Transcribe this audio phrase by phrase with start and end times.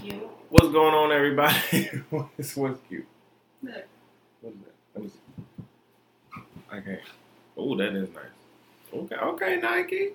[0.00, 0.14] cute.
[0.48, 1.90] What's going on, everybody?
[2.10, 3.06] what's, what's cute?
[3.62, 3.74] Look.
[4.40, 4.74] What is that?
[4.94, 6.76] Let me see.
[6.76, 7.00] Okay.
[7.56, 8.24] Oh, that is nice.
[8.94, 10.10] Okay, okay, Nike.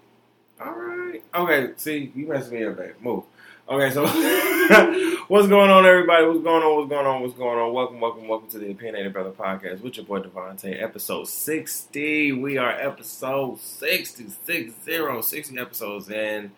[0.59, 1.23] All right.
[1.33, 2.95] Okay, see, you messed me up, babe.
[2.99, 3.23] Move.
[3.69, 4.05] Okay, so
[5.27, 6.25] what's going on, everybody?
[6.25, 6.77] What's going on?
[6.77, 7.21] What's going on?
[7.21, 7.73] What's going on?
[7.73, 12.31] Welcome, welcome, welcome to the Opinionated Brother Podcast with your boy DeVonta', episode 60.
[12.31, 16.51] We are episode 60, 60, 60 episodes in.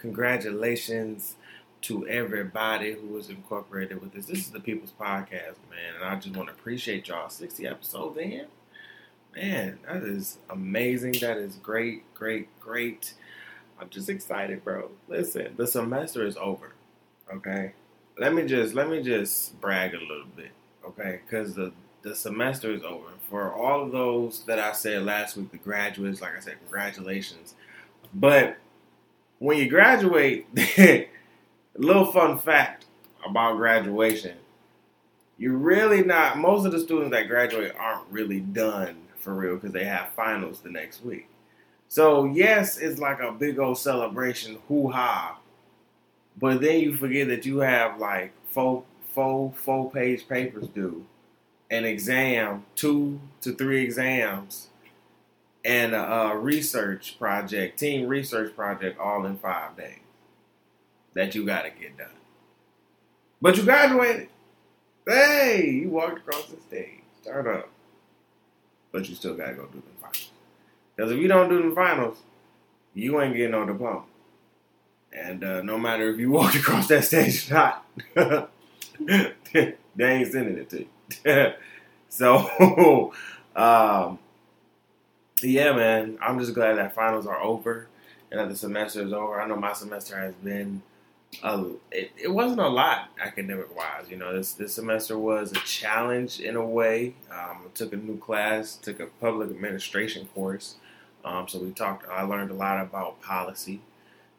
[0.00, 1.34] Congratulations
[1.82, 4.26] to everybody who was incorporated with this.
[4.26, 7.28] This is the People's Podcast, man, and I just want to appreciate y'all.
[7.28, 8.46] 60 episodes in.
[9.36, 11.12] Man, that is amazing.
[11.20, 13.14] That is great, great, great.
[13.80, 14.90] I'm just excited, bro.
[15.06, 16.72] Listen, the semester is over.
[17.32, 17.72] Okay,
[18.18, 20.50] let me just let me just brag a little bit,
[20.84, 21.20] okay?
[21.24, 23.06] Because the the semester is over.
[23.28, 27.54] For all of those that I said last week, the graduates, like I said, congratulations.
[28.14, 28.56] But
[29.38, 30.46] when you graduate,
[31.78, 32.86] little fun fact
[33.24, 34.36] about graduation:
[35.38, 36.38] you're really not.
[36.38, 40.60] Most of the students that graduate aren't really done for real because they have finals
[40.60, 41.28] the next week.
[41.88, 45.38] So yes, it's like a big old celebration, hoo ha.
[46.36, 51.04] But then you forget that you have like four, four, four page papers due,
[51.70, 54.68] an exam, two to three exams,
[55.64, 59.98] and a, a research project, team research project, all in five days.
[61.14, 62.08] That you got to get done.
[63.40, 64.28] But you graduated.
[65.06, 67.00] Hey, you walked across the stage.
[67.24, 67.68] Turn up.
[68.92, 70.30] But you still got to go do the finals.
[70.94, 72.18] Because if you don't do the finals,
[72.94, 74.02] you ain't getting no diploma.
[75.12, 77.86] And uh, no matter if you walked across that stage or not,
[78.98, 81.52] they ain't sending it to you.
[82.08, 83.12] so,
[83.56, 84.18] um,
[85.42, 87.86] yeah, man, I'm just glad that finals are over
[88.30, 89.40] and that the semester is over.
[89.40, 90.82] I know my semester has been,
[91.92, 94.10] it, it wasn't a lot academic wise.
[94.10, 97.14] You know, this this semester was a challenge in a way.
[97.30, 100.76] Um, I took a new class, took a public administration course.
[101.24, 102.08] Um, so we talked.
[102.08, 103.80] I learned a lot about policy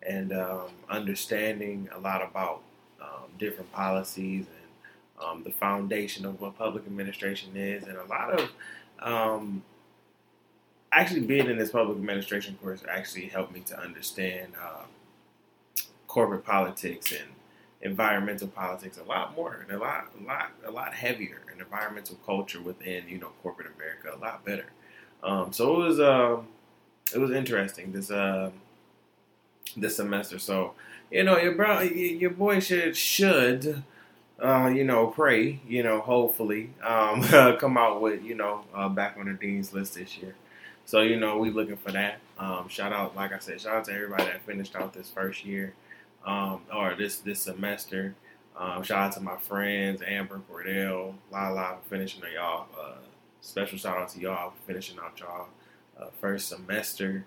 [0.08, 2.62] and um, understanding a lot about
[3.02, 8.40] um, different policies and um, the foundation of what public administration is, and a lot
[8.40, 8.50] of
[9.00, 9.64] um,
[10.92, 14.84] actually being in this public administration course actually helped me to understand uh,
[16.10, 17.30] corporate politics and
[17.82, 22.18] environmental politics a lot more and a lot, a lot, a lot heavier, and environmental
[22.26, 24.66] culture within you know corporate America a lot better.
[25.24, 26.00] Um, so it was.
[26.02, 26.48] Um,
[27.14, 28.52] it was interesting this uh
[29.76, 30.40] this semester.
[30.40, 30.74] So
[31.12, 33.84] you know your bro, your boy should should
[34.40, 35.60] uh, you know pray.
[35.68, 37.24] You know hopefully um,
[37.60, 40.36] come out with you know uh, back on the dean's list this year.
[40.86, 42.20] So you know we looking for that.
[42.38, 45.46] Um, shout out, like I said, shout out to everybody that finished out this first
[45.46, 45.74] year
[46.26, 48.16] um, or this this semester.
[48.58, 52.68] Um, shout out to my friends Amber, Cordell, Lala for finishing y'all.
[52.78, 52.98] Uh,
[53.42, 55.48] special shout out to y'all for finishing out y'all
[56.00, 57.26] uh, first semester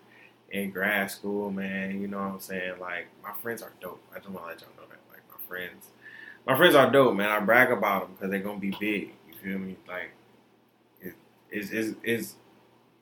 [0.51, 2.01] in grad school, man.
[2.01, 2.75] You know what I'm saying?
[2.81, 4.03] Like my friends are dope.
[4.15, 4.99] I just want to let y'all know that.
[5.11, 5.87] Like my friends,
[6.47, 7.31] my friends are dope, man.
[7.31, 9.13] I brag about them because they're gonna be big.
[9.29, 9.77] You feel me?
[9.89, 10.13] Like
[11.01, 11.15] it,
[11.51, 12.35] it's it's it's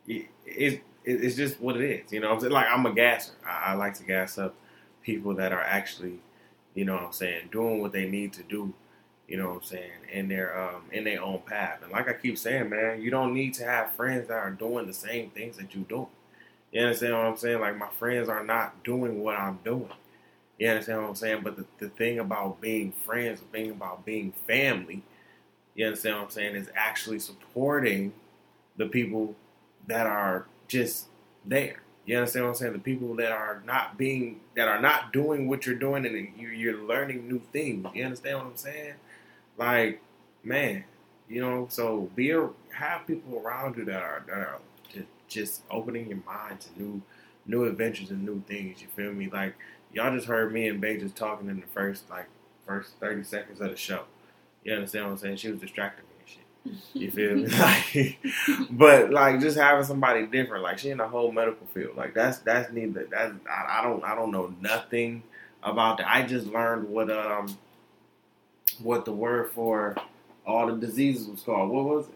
[0.07, 2.13] it, it, it's just what it is.
[2.13, 2.53] You know what I'm saying?
[2.53, 3.33] Like I'm a gasser.
[3.45, 4.55] I, I like to gas up
[5.03, 6.21] people that are actually,
[6.75, 8.75] you know what I'm saying, doing what they need to do
[9.31, 11.79] you know what I'm saying, in their um, in their own path.
[11.85, 14.89] And like I keep saying, man, you don't need to have friends that are doing
[14.89, 16.09] the same things that you do.
[16.73, 17.61] You understand what I'm saying?
[17.61, 19.93] Like my friends are not doing what I'm doing.
[20.59, 21.43] You understand what I'm saying?
[21.45, 25.03] But the, the thing about being friends, the thing about being family,
[25.77, 28.13] you understand what I'm saying, is actually supporting
[28.77, 29.37] the people
[29.87, 31.07] that are just
[31.45, 31.83] there.
[32.07, 32.73] You understand what I'm saying?
[32.73, 36.83] The people that are not being, that are not doing what you're doing, and you're
[36.83, 37.87] learning new things.
[37.95, 38.95] You understand what I'm saying?
[39.59, 40.01] Like,
[40.43, 40.85] man,
[41.29, 44.59] you know, so be a, have people around you that are that are
[44.93, 47.03] just, just opening your mind to new
[47.47, 48.83] new adventures and new things.
[48.83, 49.29] You feel me?
[49.31, 49.55] Like
[49.93, 52.27] y'all just heard me and Bay just talking in the first like
[52.67, 54.05] first thirty seconds of the show.
[54.65, 55.37] You understand what I'm saying?
[55.37, 55.93] She was shit.
[56.95, 57.47] You feel me?
[57.59, 58.19] like,
[58.71, 60.63] but like just having somebody different.
[60.65, 61.97] Like she in the whole medical field.
[61.97, 63.07] Like that's that's neither.
[63.11, 65.23] That's I, I don't I don't know nothing
[65.63, 66.09] about that.
[66.09, 67.57] I just learned what um
[68.83, 69.97] what the word for
[70.47, 71.71] all the diseases was called.
[71.71, 72.15] What was it?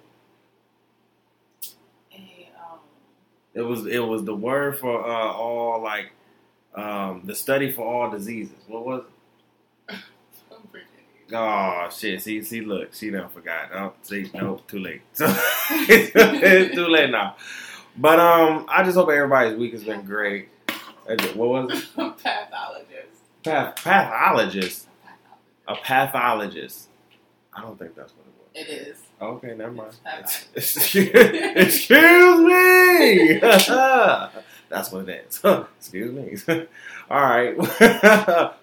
[2.61, 2.79] Um,
[3.55, 6.13] It was it was the word for uh, all like
[6.77, 8.57] um, the study for all diseases.
[8.69, 9.14] What was it?
[11.33, 12.21] Oh shit!
[12.23, 13.71] See, see, look, she done forgot.
[13.75, 15.03] Oh, see, no, too late.
[15.13, 15.27] So
[15.71, 17.37] it's too late now.
[17.97, 20.49] But um, I just hope everybody's week has been great.
[21.35, 21.89] What was it?
[21.97, 23.21] pathologist.
[23.43, 24.89] Path- pathologist.
[25.69, 26.89] A pathologist.
[27.55, 28.69] I don't think that's what it was.
[28.69, 28.99] It is.
[29.21, 29.95] Okay, never mind.
[30.55, 33.39] Excuse, excuse me.
[33.39, 35.41] That's what it is.
[35.79, 36.67] excuse me.
[37.11, 37.55] All right.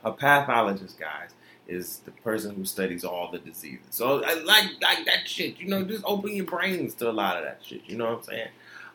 [0.03, 1.29] a pathologist, guys,
[1.71, 3.85] is the person who studies all the diseases.
[3.89, 5.59] So, I like like that shit.
[5.59, 7.81] You know, just open your brains to a lot of that shit.
[7.85, 8.47] You know what I'm saying?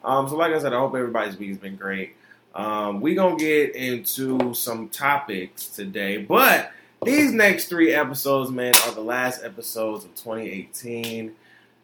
[0.05, 2.17] Um, so, like I said, I hope everybody's week has been great.
[2.55, 6.73] Um, we gonna get into some topics today, but
[7.05, 11.35] these next three episodes, man, are the last episodes of 2018.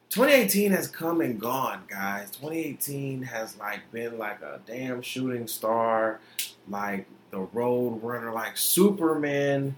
[0.08, 2.30] 2018 has come and gone, guys.
[2.30, 6.20] 2018 has like been like a damn shooting star,
[6.68, 9.76] like the road runner, like Superman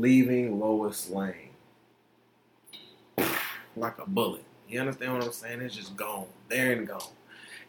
[0.00, 1.50] leaving Lois Lane.
[3.76, 4.44] Like a bullet.
[4.68, 5.60] You understand what I'm saying?
[5.60, 6.26] It's just gone.
[6.48, 7.02] There and gone.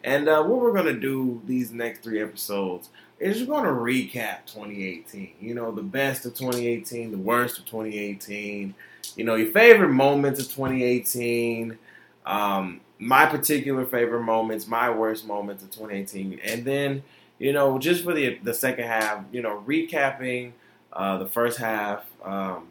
[0.03, 2.89] And uh, what we're gonna do these next three episodes
[3.19, 5.33] is we're gonna recap 2018.
[5.41, 8.73] You know, the best of 2018, the worst of 2018.
[9.15, 11.77] You know, your favorite moments of 2018.
[12.25, 17.03] Um, my particular favorite moments, my worst moments of 2018, and then
[17.39, 20.53] you know, just for the the second half, you know, recapping
[20.93, 22.67] uh, the first half, um,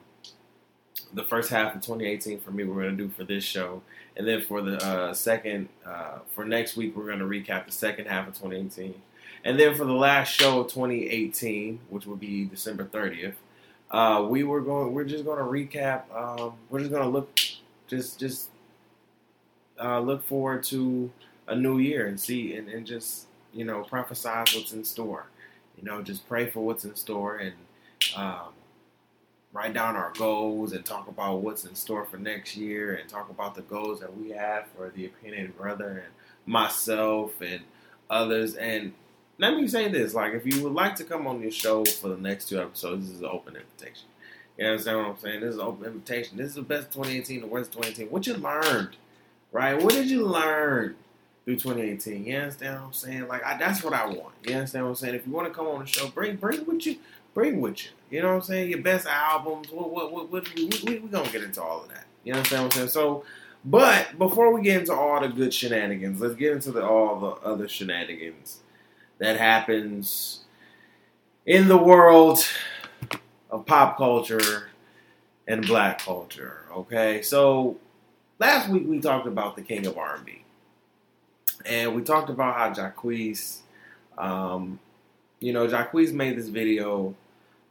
[1.15, 3.83] the first half of 2018 for me, we're going to do for this show,
[4.17, 7.73] and then for the uh, second, uh, for next week, we're going to recap the
[7.73, 8.95] second half of 2018,
[9.45, 13.35] and then for the last show of 2018, which will be December 30th,
[13.91, 16.03] uh, we were going, we're just going to recap.
[16.15, 17.39] Um, we're just going to look,
[17.87, 18.51] just just
[19.81, 21.11] uh, look forward to
[21.49, 25.27] a new year and see and, and just you know prophesize what's in store.
[25.79, 27.55] You know, just pray for what's in store and
[28.17, 28.49] um,
[29.57, 33.31] write down our goals and talk about what's in store for next year and talk
[33.31, 36.13] about the goals that we have for the opinionated brother and
[36.45, 37.63] myself and
[38.11, 38.55] others.
[38.55, 38.93] And
[39.39, 42.09] let me say this: like, if you would like to come on this show for
[42.09, 44.07] the next two episodes, this is an open invitation.
[44.59, 45.41] You understand what I'm saying?
[45.41, 46.37] This is an open invitation.
[46.37, 48.11] This is the best 2018, the worst 2018.
[48.11, 48.97] What you learned,
[49.53, 49.83] right?
[49.83, 50.97] What did you learn
[51.45, 52.27] through 2018?
[52.27, 53.29] You understand what I'm saying?
[53.29, 54.35] Like, I, that's what I want.
[54.45, 55.15] You understand what I'm saying?
[55.15, 56.99] If you want to come on the show, bring bring what you
[57.35, 57.91] bring with you.
[58.11, 58.71] You know what I'm saying?
[58.71, 59.71] Your best albums.
[59.71, 62.07] What what what, what we, we, we gonna get into all of that.
[62.25, 62.89] You understand what I'm saying?
[62.91, 63.25] So,
[63.65, 67.47] but before we get into all the good shenanigans, let's get into the, all the
[67.47, 68.61] other shenanigans
[69.19, 70.41] that happens
[71.47, 72.39] in the world
[73.51, 74.69] of pop culture
[75.49, 76.67] and black culture.
[76.73, 77.77] Okay, so
[78.39, 80.45] last week we talked about the king of R&B,
[81.65, 83.61] and we talked about how Jacquees,
[84.19, 84.79] um,
[85.41, 87.15] you know, Jacquees made this video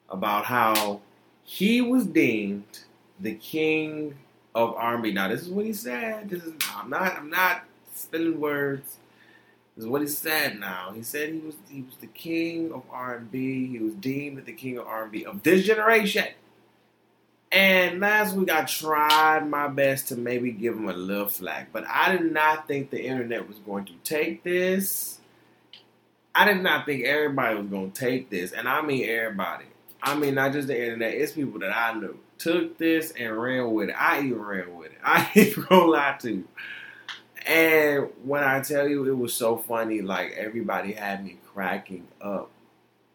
[0.09, 1.01] about how
[1.43, 2.79] he was deemed
[3.19, 4.15] the king
[4.53, 5.11] of R&B.
[5.11, 6.29] Now, this is what he said.
[6.29, 7.63] This is I'm not I'm not
[7.93, 8.97] spilling words.
[9.75, 10.59] This is what he said.
[10.59, 13.67] Now he said he was he was the king of R&B.
[13.67, 16.27] He was deemed the king of R&B of this generation.
[17.51, 21.85] And last week I tried my best to maybe give him a little flack, but
[21.87, 25.19] I did not think the internet was going to take this.
[26.33, 29.65] I did not think everybody was going to take this, and I mean everybody.
[30.05, 31.15] I mean not just the internet.
[31.15, 33.95] It's people that I knew took this and ran with it.
[33.97, 34.99] I even ran with it.
[35.03, 36.47] I ain't gonna lie to you.
[37.47, 42.51] And when I tell you it was so funny, like everybody had me cracking up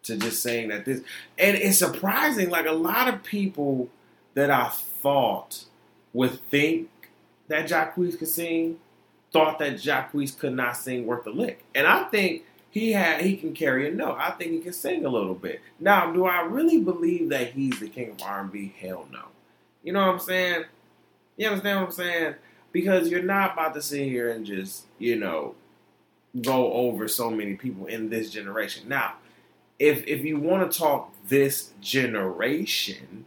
[0.04, 1.00] to just saying that this,
[1.38, 2.50] and it's surprising.
[2.50, 3.88] Like a lot of people
[4.34, 5.64] that I thought
[6.12, 6.88] would think
[7.46, 8.78] that Jacquees could sing,
[9.32, 13.36] thought that Jacquees could not sing worth a lick, and I think he had he
[13.36, 14.16] can carry a note.
[14.18, 15.60] I think he can sing a little bit.
[15.78, 18.74] Now, do I really believe that he's the king of R&B?
[18.80, 19.24] Hell no.
[19.82, 20.64] You know what I'm saying?
[21.36, 22.34] You understand what I'm saying?
[22.70, 25.56] Because you're not about to sit here and just, you know,
[26.40, 28.88] go over so many people in this generation.
[28.88, 29.14] Now,
[29.80, 33.24] if if you want to talk this generation,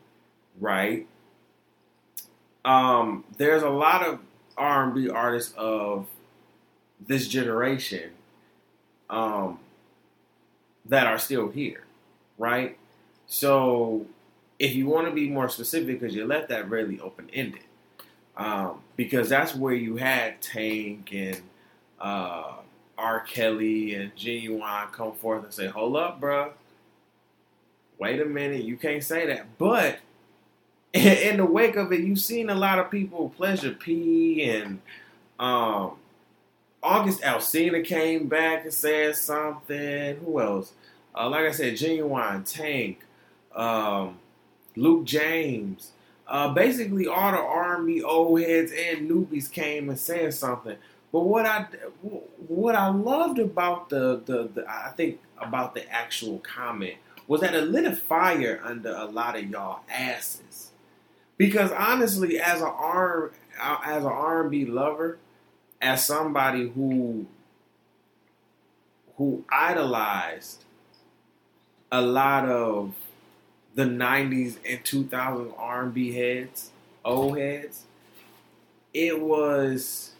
[0.59, 1.05] right?
[2.63, 4.19] Um, there's a lot of
[4.57, 6.07] R&B artists of
[7.05, 8.11] this generation
[9.09, 9.59] um,
[10.85, 11.83] that are still here,
[12.37, 12.77] right?
[13.27, 14.05] So,
[14.59, 17.63] if you want to be more specific, because you left that really open ended,
[18.37, 21.41] um, because that's where you had Tank and
[21.99, 22.53] uh,
[22.97, 23.19] R.
[23.21, 26.51] Kelly and Ginuwine come forth and say, "Hold up, bruh.
[27.97, 29.99] Wait a minute, you can't say that." But
[30.93, 34.79] in the wake of it, you've seen a lot of people, Pleasure P and
[35.39, 35.93] um,
[36.83, 40.17] August Alcina came back and said something.
[40.17, 40.73] Who else?
[41.15, 42.99] Uh, like I said, Ginuwine Tank,
[43.55, 44.19] um,
[44.75, 45.91] Luke James.
[46.27, 50.77] Uh, basically, all the R&B old heads and newbies came and said something.
[51.11, 51.67] But what I
[52.47, 56.95] what I loved about the, the, the I think about the actual comment
[57.27, 60.71] was that it lit a fire under a lot of y'all asses
[61.37, 65.19] Because honestly, as a R as an R and B lover,
[65.83, 67.25] as somebody who
[69.17, 70.63] who idolized
[71.91, 72.95] a lot of
[73.75, 76.71] the '90s and 2000s R&B heads,
[77.03, 77.83] old heads,
[78.93, 80.13] it was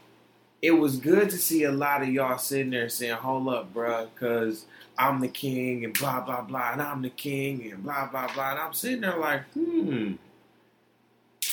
[0.61, 4.07] it was good to see a lot of y'all sitting there saying, "Hold up, bruh,
[4.13, 4.65] because
[4.97, 8.51] I'm the king and blah blah blah, and I'm the king and blah blah blah."
[8.51, 10.13] And I'm sitting there like, hmm,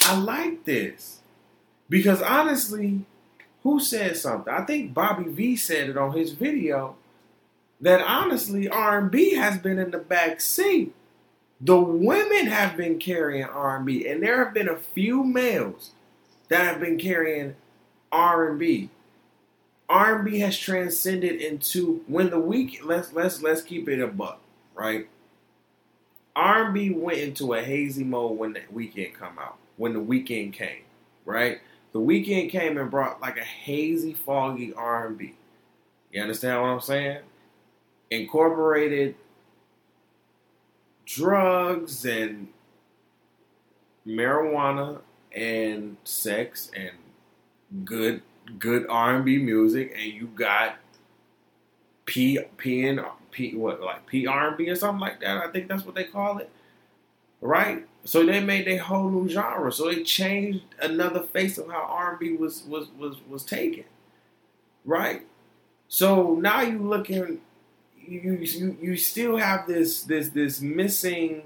[0.03, 1.21] I like this
[1.89, 3.05] because honestly,
[3.63, 4.53] who said something?
[4.53, 6.97] I think Bobby V said it on his video
[7.81, 10.95] that honestly R&B has been in the back seat.
[11.61, 15.91] The women have been carrying R&B, and there have been a few males
[16.49, 17.57] that have been carrying
[18.11, 18.89] R&B.
[19.89, 22.81] R&B has transcended into when the week.
[22.85, 24.41] Let's let's let's keep it a buck,
[24.75, 25.09] right?
[26.37, 29.59] R&B went into a hazy mode when the Weeknd come out.
[29.77, 30.83] When the Weeknd came,
[31.25, 31.61] right?
[31.93, 35.35] The Weeknd came and brought like a hazy, foggy R&B.
[36.13, 37.21] You understand what I'm saying?
[38.11, 39.15] Incorporated
[41.05, 42.49] drugs and
[44.07, 45.01] marijuana
[45.35, 46.91] and sex and
[47.85, 48.23] good
[48.59, 50.77] good R and B music, and you got
[52.07, 55.37] P P and P what like P R and B or something like that.
[55.39, 56.51] I think that's what they call it,
[57.41, 57.87] right?
[58.05, 59.73] So they made a whole new genre.
[59.73, 63.85] So they changed another face of how R and B was was was was taken,
[64.85, 65.23] right?
[65.89, 67.41] So now you looking,
[68.07, 71.45] you you you still have this this this missing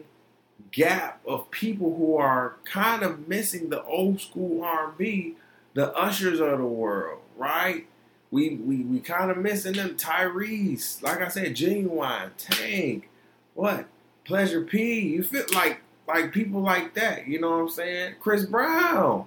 [0.71, 5.37] gap of people who are kind of missing the old school R and B
[5.75, 7.87] the ushers of the world, right?
[8.31, 9.97] We we we kind of missing them.
[9.97, 13.09] Tyrese, like I said, Ginuwine, Tank,
[13.55, 13.87] what?
[14.25, 15.01] Pleasure P.
[15.01, 17.27] You feel like like people like that.
[17.27, 18.15] You know what I'm saying?
[18.21, 19.27] Chris Brown,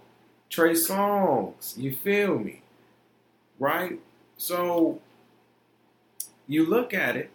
[0.50, 1.77] Trey Songz.
[1.77, 2.62] You feel me?
[3.60, 4.00] Right?
[4.38, 5.01] So
[6.48, 7.31] you look at it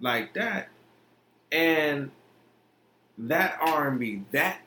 [0.00, 0.68] like that,
[1.52, 2.10] and
[3.18, 4.60] that R&B, that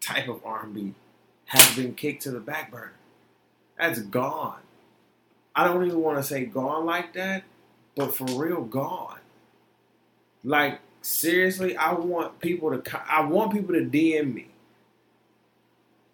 [0.00, 0.94] type of R&B,
[1.46, 2.92] has been kicked to the back burner.
[3.78, 4.60] That's gone.
[5.54, 7.44] I don't even want to say gone like that,
[7.94, 9.18] but for real, gone.
[10.44, 13.02] Like seriously, I want people to.
[13.08, 14.48] I want people to DM me,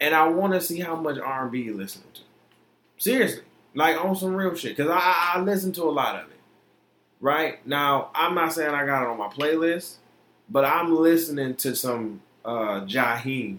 [0.00, 2.20] and I want to see how much R and B you listening to.
[2.99, 3.44] Seriously,
[3.75, 6.37] like on some real shit, because I, I listen to a lot of it.
[7.20, 9.96] Right now, I'm not saying I got it on my playlist,
[10.49, 13.58] but I'm listening to some uh Jaheim.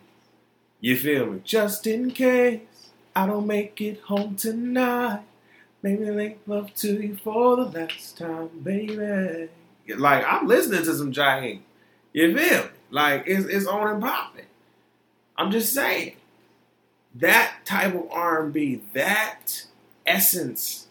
[0.81, 1.41] You feel me?
[1.43, 2.61] Just in case.
[3.15, 5.21] I don't make it home tonight.
[5.83, 9.49] Maybe make love to you for the last time, baby.
[9.87, 11.61] Like I'm listening to some Jaheim.
[12.13, 12.69] You feel me?
[12.89, 14.45] Like it's it's on and popping.
[15.37, 16.15] I'm just saying
[17.15, 19.65] that type of R&B, that
[20.05, 20.87] essence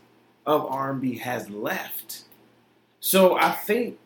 [0.47, 2.23] of R&B has left.
[3.01, 3.99] So I think,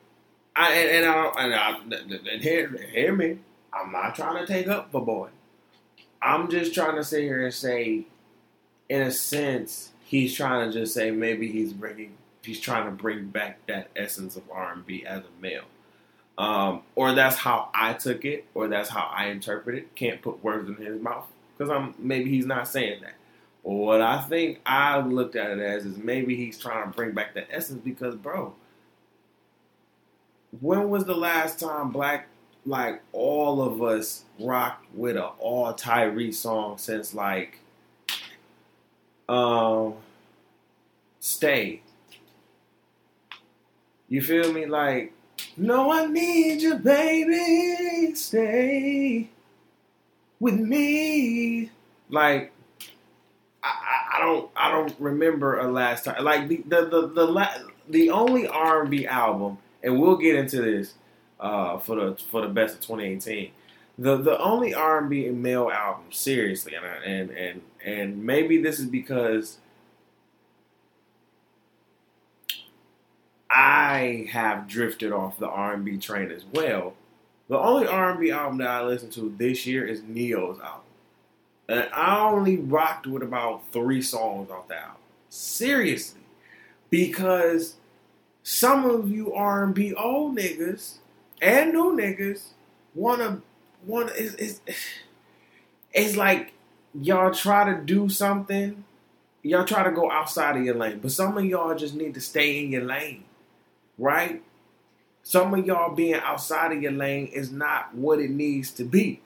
[0.54, 3.38] I and, and I and, I, and hear, hear me.
[3.72, 5.28] I'm not trying to take up for boy.
[6.22, 8.06] I'm just trying to sit here and say,
[8.88, 12.14] in a sense, he's trying to just say maybe he's bringing,
[12.46, 15.64] he's trying to bring back that essence of R&B as a male.
[16.38, 19.94] Um, or that's how I took it, or that's how I interpret it.
[19.94, 21.26] Can't put words in his mouth
[21.56, 23.14] because I'm maybe he's not saying that.
[23.64, 27.12] But what I think I looked at it as is maybe he's trying to bring
[27.12, 28.54] back the essence because, bro,
[30.60, 32.28] when was the last time black
[32.66, 37.60] like all of us rocked with a all Tyrese song since like
[39.28, 39.94] um
[41.20, 41.82] stay.
[44.08, 44.66] You feel me?
[44.66, 45.12] Like,
[45.56, 48.14] no, I need you, baby.
[48.14, 49.28] Stay
[50.38, 51.70] with me.
[52.08, 52.52] Like,
[53.62, 53.72] I,
[54.14, 56.22] I don't, I don't remember a last time.
[56.24, 57.48] Like the the the the, the,
[57.88, 60.94] the only R and B album, and we'll get into this
[61.40, 63.50] uh, for the for the best of 2018.
[63.98, 68.78] The the only R and B male album, seriously, and and and and maybe this
[68.78, 69.58] is because
[73.50, 76.94] I have drifted off the R and B train as well.
[77.48, 80.80] The only R and B album that I listened to this year is Ne-Yo's album,
[81.68, 84.96] and I only rocked with about three songs off that album.
[85.28, 86.22] Seriously,
[86.90, 87.76] because
[88.42, 90.98] some of you R and B old niggas
[91.40, 92.48] and new niggas
[92.94, 93.42] wanna
[93.84, 94.60] wanna it's, it's,
[95.92, 96.52] it's like
[97.00, 98.84] y'all try to do something,
[99.42, 102.20] y'all try to go outside of your lane, but some of y'all just need to
[102.20, 103.24] stay in your lane,
[103.98, 104.42] right?
[105.22, 109.20] Some of y'all being outside of your lane is not what it needs to be.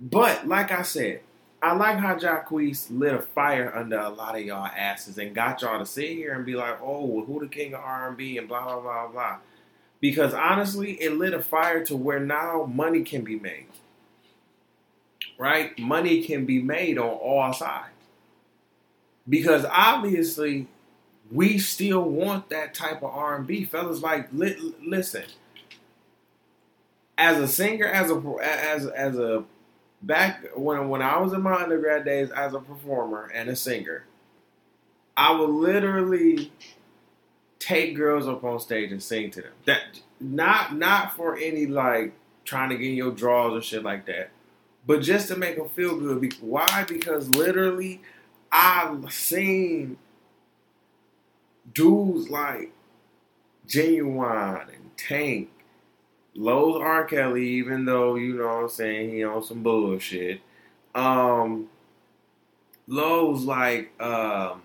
[0.00, 1.20] But like I said,
[1.64, 5.62] I like how Jacquees lit a fire under a lot of y'all asses and got
[5.62, 8.16] y'all to sit here and be like, "Oh, well, who the king of R and
[8.16, 9.38] B?" and blah blah blah blah.
[9.98, 13.66] Because honestly, it lit a fire to where now money can be made.
[15.38, 17.88] Right, money can be made on all sides.
[19.26, 20.68] Because obviously,
[21.30, 24.02] we still want that type of R and B, fellas.
[24.02, 25.24] Like, li- listen,
[27.16, 29.44] as a singer, as a as as a
[30.02, 34.04] back when when I was in my undergrad days as a performer and a singer,
[35.16, 36.52] I would literally
[37.58, 39.52] take girls up on stage and sing to them.
[39.64, 42.12] That not not for any like
[42.44, 44.30] trying to get your draws or shit like that,
[44.86, 46.34] but just to make them feel good.
[46.40, 46.84] Why?
[46.86, 48.02] Because literally,
[48.52, 49.96] I've seen
[51.74, 52.72] dudes like
[53.68, 55.50] Ginuwine and Tank
[56.34, 57.04] loathe R.
[57.04, 60.40] Kelly, even though you know what I'm saying he on some bullshit.
[60.94, 61.68] Um,
[62.86, 64.62] lows like um,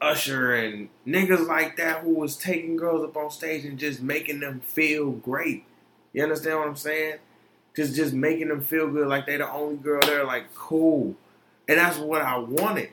[0.00, 4.40] Usher and niggas like that who was taking girls up on stage and just making
[4.40, 5.64] them feel great.
[6.12, 7.18] You understand what I'm saying?
[7.74, 11.14] Just just making them feel good, like they the only girl there, like cool.
[11.68, 12.90] And that's what I wanted.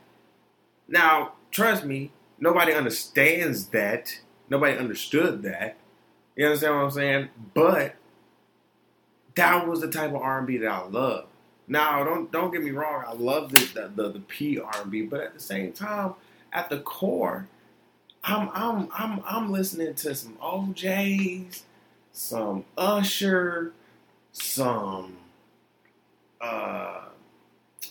[0.88, 4.20] Now, trust me, nobody understands that.
[4.50, 5.78] Nobody understood that.
[6.36, 7.30] You understand what I'm saying?
[7.54, 7.96] But
[9.36, 11.26] that was the type of R&B that I love.
[11.68, 13.04] Now, don't don't get me wrong.
[13.08, 16.16] I love the the, the, the P R&B, but at the same time,
[16.52, 17.48] at the core,
[18.24, 21.64] I'm I'm I'm I'm listening to some O'Jays,
[22.12, 23.74] some Usher,
[24.32, 25.18] some
[26.42, 27.02] uh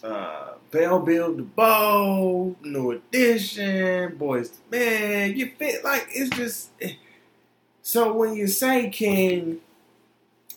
[0.02, 5.36] uh Bell Biv DeVoe, New Edition, Boys Man.
[5.36, 6.70] You fit like it's just.
[6.80, 6.94] Eh,
[7.82, 9.60] so when you say king,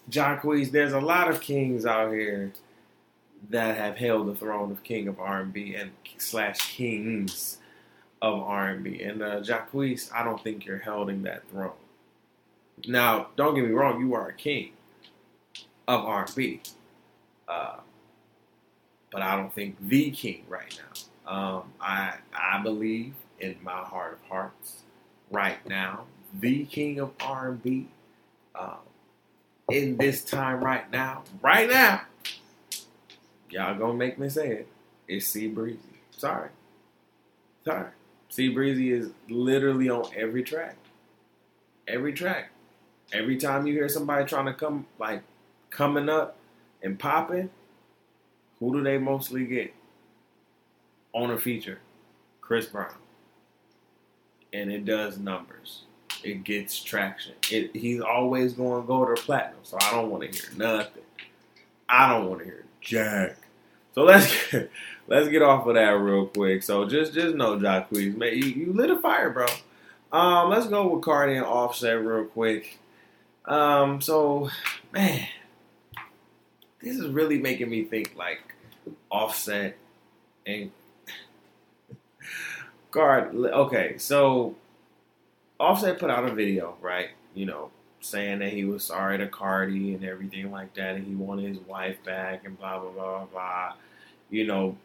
[0.09, 2.51] Jacquees, there's a lot of kings out here
[3.49, 7.57] that have held the throne of king of R&B and slash kings
[8.21, 9.01] of R&B.
[9.01, 11.71] And uh, Jacquees, I don't think you're holding that throne.
[12.87, 14.71] Now, don't get me wrong, you are a king
[15.87, 16.61] of R&B,
[17.47, 17.77] uh,
[19.11, 21.31] but I don't think the king right now.
[21.31, 24.83] Um, I I believe in my heart of hearts
[25.29, 26.05] right now
[26.39, 27.87] the king of R&B
[28.55, 28.77] um,
[29.69, 32.01] in this time right now, right now,
[33.49, 34.67] y'all gonna make me say it.
[35.07, 35.79] It's C Breezy.
[36.11, 36.49] Sorry,
[37.65, 37.89] sorry.
[38.29, 40.75] C Breezy is literally on every track.
[41.87, 42.51] Every track.
[43.11, 45.21] Every time you hear somebody trying to come, like
[45.69, 46.37] coming up
[46.81, 47.49] and popping,
[48.61, 49.73] who do they mostly get
[51.11, 51.79] on a feature?
[52.39, 52.93] Chris Brown.
[54.53, 55.83] And it does numbers
[56.23, 57.33] it gets traction.
[57.51, 61.03] It, he's always going to go to platinum, so I don't want to hear nothing.
[61.89, 63.37] I don't want to hear Jack.
[63.93, 64.69] So let's get,
[65.07, 66.63] let's get off of that real quick.
[66.63, 69.47] So just just know, Jacquees, man, you, you lit a fire, bro.
[70.11, 72.79] Um, let's go with Cardi and Offset real quick.
[73.45, 74.49] Um, so
[74.91, 75.27] man,
[76.81, 78.50] this is really making me think like
[79.11, 79.77] Offset
[80.45, 80.71] and
[82.91, 83.35] Guard.
[83.35, 84.55] Okay, so
[85.59, 87.09] Offset put out a video, right?
[87.33, 87.71] You know,
[88.01, 91.59] saying that he was sorry to Cardi and everything like that, and he wanted his
[91.59, 93.73] wife back and blah blah blah blah.
[94.29, 94.77] You know,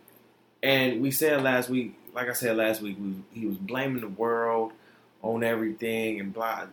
[0.63, 4.09] and we said last week, like I said last week, we, he was blaming the
[4.09, 4.73] world
[5.23, 6.67] on everything and blah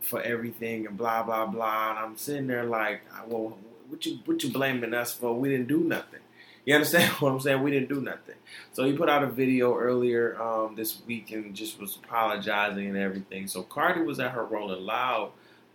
[0.00, 1.90] for everything and blah blah blah.
[1.90, 3.56] And I'm sitting there like, well,
[3.88, 5.34] what you what you blaming us for?
[5.34, 6.20] We didn't do nothing.
[6.66, 7.62] You understand what I'm saying?
[7.62, 8.34] We didn't do nothing.
[8.72, 12.96] So he put out a video earlier um, this week and just was apologizing and
[12.98, 13.46] everything.
[13.46, 15.30] So Cardi was at her Rolling Loud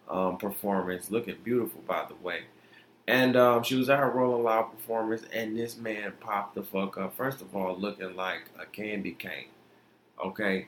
[0.08, 2.41] um, performance, looking beautiful by the way.
[3.08, 6.97] And um, she was at her Rolling Loud performance, and this man popped the fuck
[6.97, 7.15] up.
[7.15, 9.47] First of all, looking like a candy cane.
[10.23, 10.67] Okay,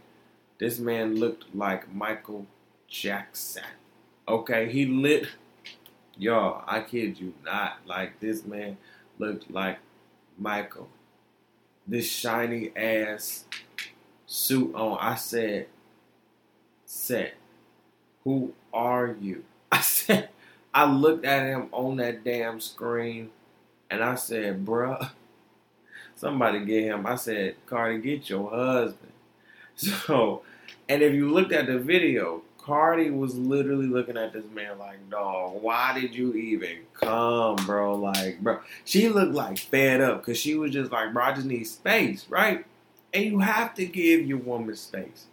[0.57, 2.47] this man looked like Michael
[2.88, 3.63] Jackson.
[4.27, 5.27] Okay, he lit.
[6.17, 7.77] Y'all, I kid you not.
[7.86, 8.77] Like this man
[9.19, 9.77] looked like
[10.37, 10.89] Michael,
[11.87, 13.45] this shiny ass
[14.25, 14.97] suit on.
[14.99, 15.67] I said,
[16.85, 17.35] "Set,
[18.23, 20.29] who are you?" I said,
[20.73, 23.31] I looked at him on that damn screen,
[23.89, 25.11] and I said, "Bruh,
[26.15, 28.97] somebody get him." I said, "Cardi, get your husband."
[29.75, 30.43] So,
[30.87, 35.10] and if you looked at the video, Cardi was literally looking at this man like,
[35.10, 37.95] dog, why did you even come, bro?
[37.95, 41.45] Like, bro, she looked like fed up because she was just like, bro, I just
[41.47, 42.65] need space, right?
[43.13, 45.26] And you have to give your woman space.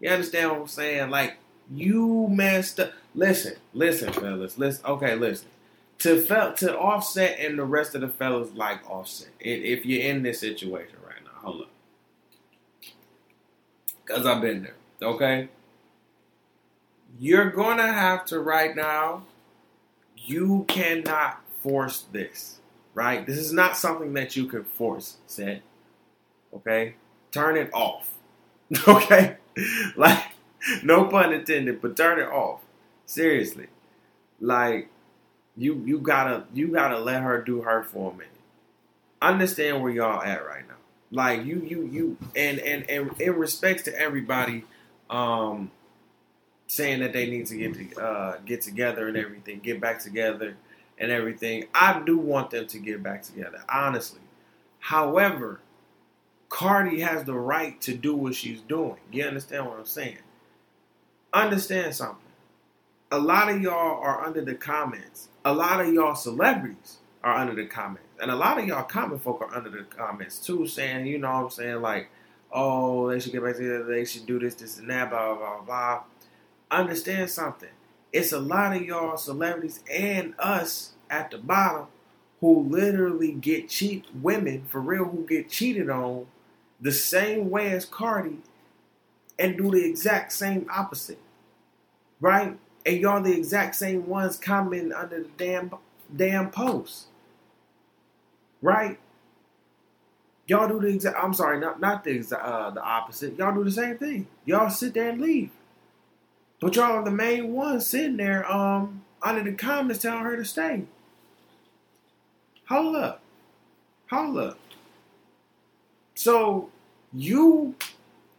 [0.00, 1.10] You understand what I'm saying?
[1.10, 1.36] Like,
[1.70, 2.92] you messed up.
[3.14, 4.56] Listen, listen, fellas.
[4.58, 4.84] Listen.
[4.86, 5.48] Okay, listen.
[5.98, 9.28] to fel- to offset and the rest of the fellas like offset.
[9.40, 11.70] If you're in this situation right now, hold up,
[14.06, 14.74] because I've been there.
[15.02, 15.48] Okay,
[17.18, 19.24] you're gonna have to right now.
[20.16, 22.60] You cannot force this,
[22.94, 23.26] right?
[23.26, 25.16] This is not something that you can force.
[25.26, 25.62] Said,
[26.54, 26.94] okay,
[27.30, 28.14] turn it off.
[28.88, 29.36] okay,
[29.96, 30.24] like
[30.82, 32.60] no pun intended, but turn it off.
[33.06, 33.66] Seriously,
[34.40, 34.88] like
[35.56, 38.28] you you gotta you gotta let her do her for a minute.
[39.20, 40.74] Understand where y'all at right now.
[41.10, 44.64] Like you you you and and and in respects to everybody,
[45.10, 45.70] um,
[46.68, 50.54] saying that they need to get to, uh, get together and everything, get back together
[50.98, 51.64] and everything.
[51.74, 54.20] I do want them to get back together, honestly.
[54.78, 55.60] However,
[56.48, 58.96] Cardi has the right to do what she's doing.
[59.10, 60.18] You understand what I'm saying?
[61.32, 62.16] Understand something.
[63.10, 65.28] A lot of y'all are under the comments.
[65.44, 68.04] A lot of y'all celebrities are under the comments.
[68.20, 71.30] And a lot of y'all common folk are under the comments too, saying, you know
[71.30, 72.10] what I'm saying, like,
[72.52, 75.56] oh, they should get back together, they should do this, this, and that, blah, blah,
[75.56, 76.02] blah, blah.
[76.70, 77.70] Understand something.
[78.12, 81.86] It's a lot of y'all celebrities and us at the bottom
[82.40, 86.26] who literally get cheat women for real who get cheated on
[86.80, 88.38] the same way as Cardi
[89.38, 91.18] and do the exact same opposite.
[92.20, 92.56] Right?
[92.86, 95.72] And y'all the exact same ones commenting under the damn
[96.14, 97.06] damn post.
[98.62, 98.98] Right?
[100.46, 103.36] Y'all do the exact I'm sorry, not not the uh, the opposite.
[103.38, 104.26] Y'all do the same thing.
[104.44, 105.50] Y'all sit there and leave.
[106.60, 110.44] But y'all are the main ones sitting there um under the comments telling her to
[110.44, 110.84] stay.
[112.68, 113.20] Hold up.
[114.10, 114.58] Hold up.
[116.14, 116.70] So
[117.12, 117.74] you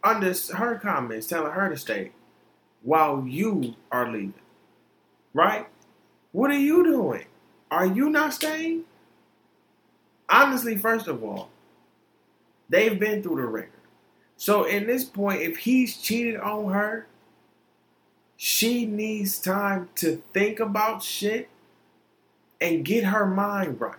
[0.04, 2.12] under her comments telling her to stay
[2.82, 4.34] while you are leaving.
[5.32, 5.66] Right?
[6.32, 7.24] What are you doing?
[7.70, 8.84] Are you not staying?
[10.28, 11.50] Honestly, first of all,
[12.68, 13.70] they've been through the ringer.
[14.36, 17.06] So in this point, if he's cheated on her,
[18.42, 21.50] she needs time to think about shit
[22.58, 23.98] and get her mind right.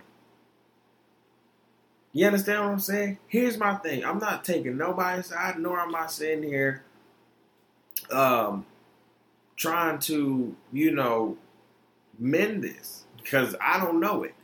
[2.12, 3.18] You understand what I'm saying?
[3.28, 4.04] Here's my thing.
[4.04, 6.82] I'm not taking nobody's side, nor am I sitting here
[8.10, 8.66] um
[9.54, 11.36] trying to, you know,
[12.18, 14.34] mend this because I don't know it.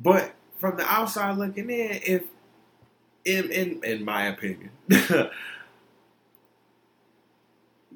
[0.00, 2.24] But from the outside looking in, if
[3.24, 4.70] in in in my opinion,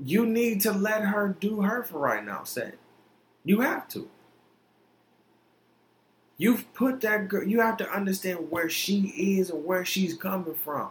[0.01, 2.73] you need to let her do her for right now, say.
[3.45, 4.09] You have to.
[6.39, 10.55] You've put that girl, you have to understand where she is and where she's coming
[10.55, 10.91] from.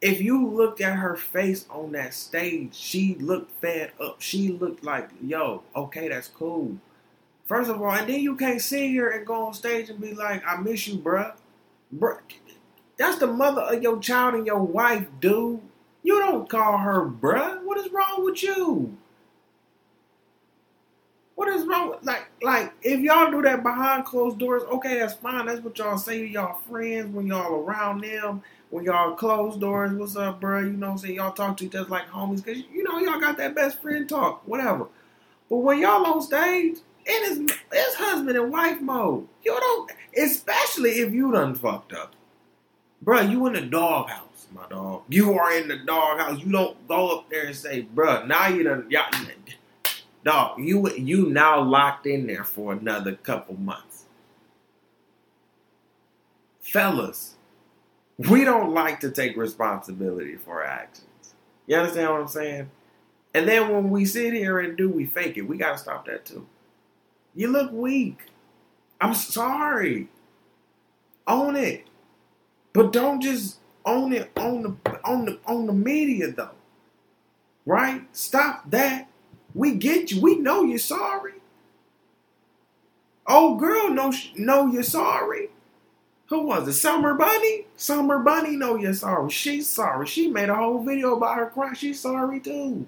[0.00, 4.20] If you looked at her face on that stage, she looked fed up.
[4.20, 6.76] She looked like, yo, okay, that's cool.
[7.46, 10.14] First of all, and then you can't sit here and go on stage and be
[10.14, 11.34] like, I miss you, bruh.
[11.96, 12.18] Bruh,
[12.96, 15.60] that's the mother of your child and your wife, dude.
[16.08, 17.62] You don't call her bruh.
[17.64, 18.96] What is wrong with you?
[21.34, 21.90] What is wrong?
[21.90, 25.44] With, like, like if y'all do that behind closed doors, okay, that's fine.
[25.44, 28.42] That's what y'all say to y'all friends when y'all around them.
[28.70, 30.60] When y'all closed doors, what's up, bro?
[30.60, 31.16] You know what I'm saying?
[31.16, 34.08] Y'all talk to each other like homies because you know y'all got that best friend
[34.08, 34.86] talk, whatever.
[35.50, 39.28] But when y'all on stage, it is it's husband and wife mode.
[39.44, 42.14] You don't, especially if you done fucked up,
[43.02, 43.20] bro.
[43.20, 45.02] You in the doghouse, my dog.
[45.08, 46.40] You are in the doghouse.
[46.40, 49.04] You don't go up there and say, bro, now you done, y'all,
[50.24, 54.04] Dog, you you now locked in there for another couple months.
[56.60, 57.36] Fellas,
[58.18, 61.34] we don't like to take responsibility for our actions.
[61.66, 62.70] You understand what I'm saying?
[63.32, 65.42] And then when we sit here and do, we fake it.
[65.42, 66.46] We gotta stop that too.
[67.34, 68.18] You look weak.
[69.00, 70.08] I'm sorry.
[71.26, 71.86] Own it.
[72.72, 76.50] But don't just own it on the on the on the media though.
[77.66, 78.02] Right?
[78.12, 79.08] Stop that.
[79.54, 80.20] We get you.
[80.20, 81.34] We know you're sorry.
[83.26, 85.50] Old girl know know you're sorry.
[86.28, 86.74] Who was it?
[86.74, 87.66] Summer Bunni?
[87.76, 89.30] Summer Bunni know you're sorry.
[89.30, 90.06] She's sorry.
[90.06, 91.74] She made a whole video about her crying.
[91.74, 92.86] She's sorry too.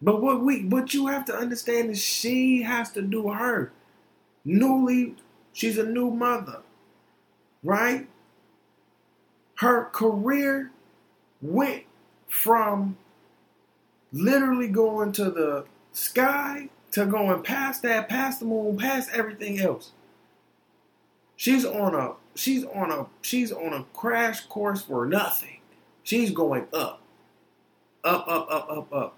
[0.00, 3.72] But what we what you have to understand is she has to do her.
[4.44, 5.16] Newly,
[5.52, 6.60] she's a new mother.
[7.62, 8.06] Right?
[9.56, 10.70] Her career
[11.42, 11.84] went
[12.28, 12.96] from
[14.12, 19.92] literally going to the sky to going past that, past the moon, past everything else.
[21.36, 25.60] She's on a she's on a she's on a crash course for nothing.
[26.02, 27.02] She's going up.
[28.04, 29.14] Up, up, up, up, up.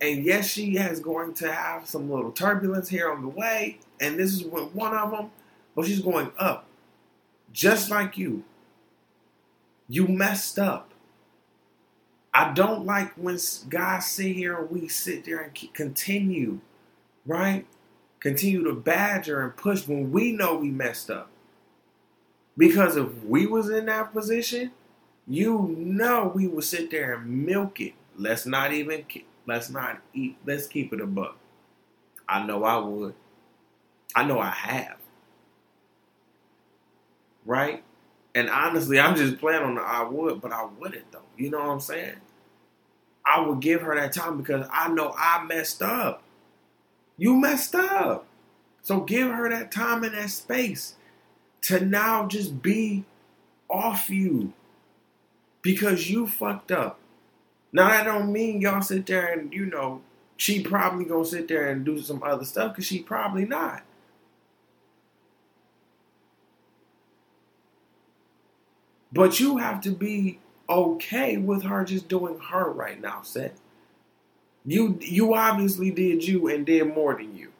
[0.00, 4.18] And yes, she has going to have some little turbulence here on the way, and
[4.18, 5.30] this is one of them,
[5.76, 6.66] but she's going up.
[7.52, 8.44] Just like you.
[9.88, 10.92] You messed up.
[12.34, 13.38] I don't like when
[13.68, 16.60] guys sit here and we sit there and continue,
[17.26, 17.66] right?
[18.20, 21.28] Continue to badger and push when we know we messed up.
[22.56, 24.72] Because if we was in that position,
[25.26, 27.94] you know we would sit there and milk it.
[28.16, 29.04] Let's not even
[29.46, 30.36] let's not eat.
[30.46, 31.36] Let's keep it a buck.
[32.28, 33.14] I know I would.
[34.14, 35.01] I know I have.
[37.44, 37.82] Right?
[38.34, 41.20] And honestly, I'm just playing on the I would, but I wouldn't though.
[41.36, 42.16] You know what I'm saying?
[43.24, 46.22] I would give her that time because I know I messed up.
[47.16, 48.26] You messed up.
[48.82, 50.96] So give her that time and that space
[51.62, 53.04] to now just be
[53.70, 54.52] off you
[55.62, 56.98] because you fucked up.
[57.72, 60.02] Now that don't mean y'all sit there and you know
[60.36, 63.82] she probably gonna sit there and do some other stuff because she probably not.
[69.12, 73.60] But you have to be okay with her just doing her right now, Seth.
[74.64, 77.52] You you obviously did you and did more than you.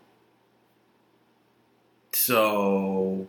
[2.12, 3.26] So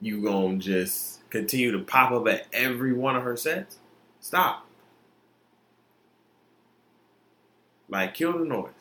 [0.00, 3.78] you gonna just continue to pop up at every one of her sets?
[4.20, 4.66] Stop.
[7.88, 8.72] Like kill the noise.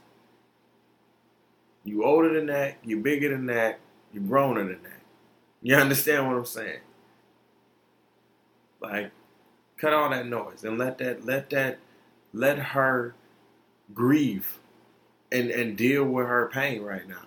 [1.83, 3.79] You older than that, you bigger than that,
[4.13, 5.01] you growner than that.
[5.61, 6.79] You understand what I'm saying?
[8.83, 9.11] Like
[9.77, 11.79] cut all that noise and let that let that
[12.33, 13.15] let her
[13.93, 14.59] grieve
[15.31, 17.25] and and deal with her pain right now.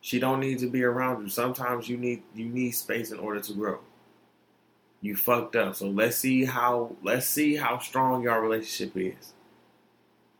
[0.00, 1.28] She don't need to be around you.
[1.28, 3.78] Sometimes you need you need space in order to grow.
[5.00, 5.76] You fucked up.
[5.76, 9.34] So let's see how let's see how strong your relationship is.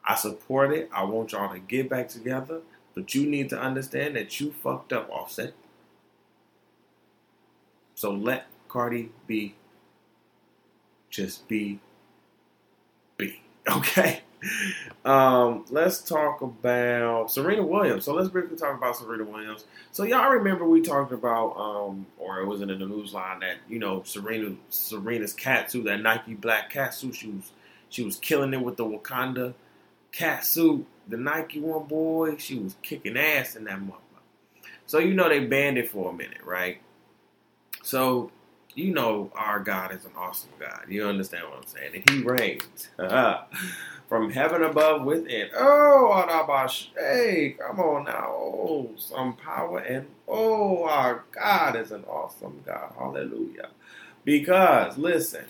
[0.04, 0.88] I support it.
[0.92, 2.62] I want y'all to get back together,
[2.94, 5.52] but you need to understand that you fucked up, Offset.
[7.94, 9.54] So let Cardi B.
[11.11, 11.81] just be
[13.16, 13.40] B.
[13.70, 14.20] Okay.
[15.04, 18.04] Um, let's talk about Serena Williams.
[18.04, 19.64] So let's briefly talk about Serena Williams.
[19.92, 23.57] So y'all remember we talked about, um, or it wasn't in the news line that
[23.68, 27.14] you know Serena Serena's cat suit, that Nike black cat suit.
[27.16, 27.50] She was
[27.88, 29.54] she was killing it with the Wakanda
[30.12, 30.87] cat suit.
[31.09, 34.62] The Nike one boy, she was kicking ass in that motherfucker.
[34.87, 36.81] So you know they banned it for a minute, right?
[37.83, 38.31] So
[38.74, 40.85] you know our God is an awesome God.
[40.88, 41.92] You understand what I'm saying?
[41.94, 42.88] And He reigns
[44.09, 45.48] from heaven above within.
[45.54, 48.28] Oh, Adabash, hey, come on now.
[48.31, 52.92] Oh, some power and oh, our God is an awesome God.
[52.98, 53.68] Hallelujah.
[54.24, 55.44] Because listen,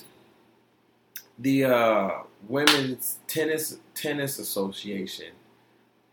[1.38, 2.10] the uh,
[2.48, 5.32] Women's Tennis Tennis Association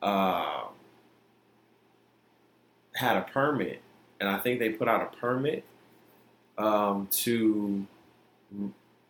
[0.02, 0.66] uh,
[2.96, 3.82] had a permit,
[4.20, 5.64] and I think they put out a permit
[6.58, 7.86] um, to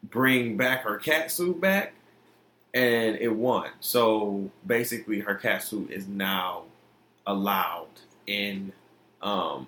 [0.03, 1.93] bring back her cat suit back,
[2.73, 3.69] and it won.
[3.79, 6.63] So basically, her cat suit is now
[7.25, 7.88] allowed
[8.27, 8.71] in
[9.21, 9.67] um,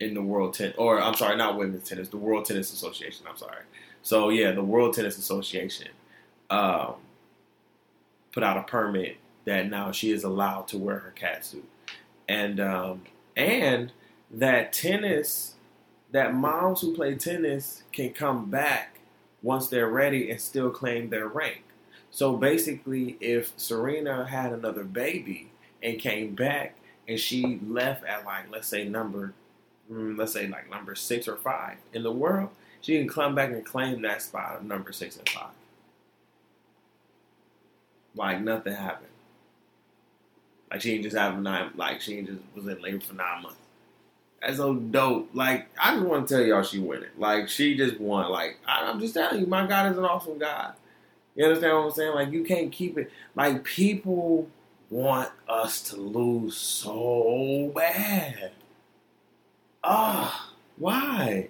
[0.00, 3.26] in the World Tennis, or I'm sorry, not Women's Tennis, the World Tennis Association.
[3.28, 3.62] I'm sorry.
[4.02, 5.88] So yeah, the World Tennis Association
[6.50, 6.94] um,
[8.32, 11.68] put out a permit that now she is allowed to wear her cat suit,
[12.28, 13.02] and um,
[13.36, 13.92] and
[14.30, 15.55] that tennis
[16.16, 19.00] that moms who play tennis can come back
[19.42, 21.62] once they're ready and still claim their rank.
[22.10, 25.50] So basically, if Serena had another baby
[25.82, 26.74] and came back
[27.06, 29.34] and she left at like let's say number
[29.92, 32.48] mm, let's say like number six or five in the world,
[32.80, 35.52] she can come back and claim that spot of number six and five.
[38.14, 39.10] Like nothing happened.
[40.70, 43.65] Like she just have nine like she just was in labor for nine months.
[44.40, 45.30] That's so dope.
[45.32, 47.18] Like I just want to tell y'all she it.
[47.18, 48.30] Like she just won.
[48.30, 50.74] Like I'm just telling you, my God is an awesome God.
[51.34, 52.14] You understand what I'm saying?
[52.14, 53.10] Like you can't keep it.
[53.34, 54.48] Like people
[54.90, 58.52] want us to lose so bad.
[59.82, 61.48] Ah, why?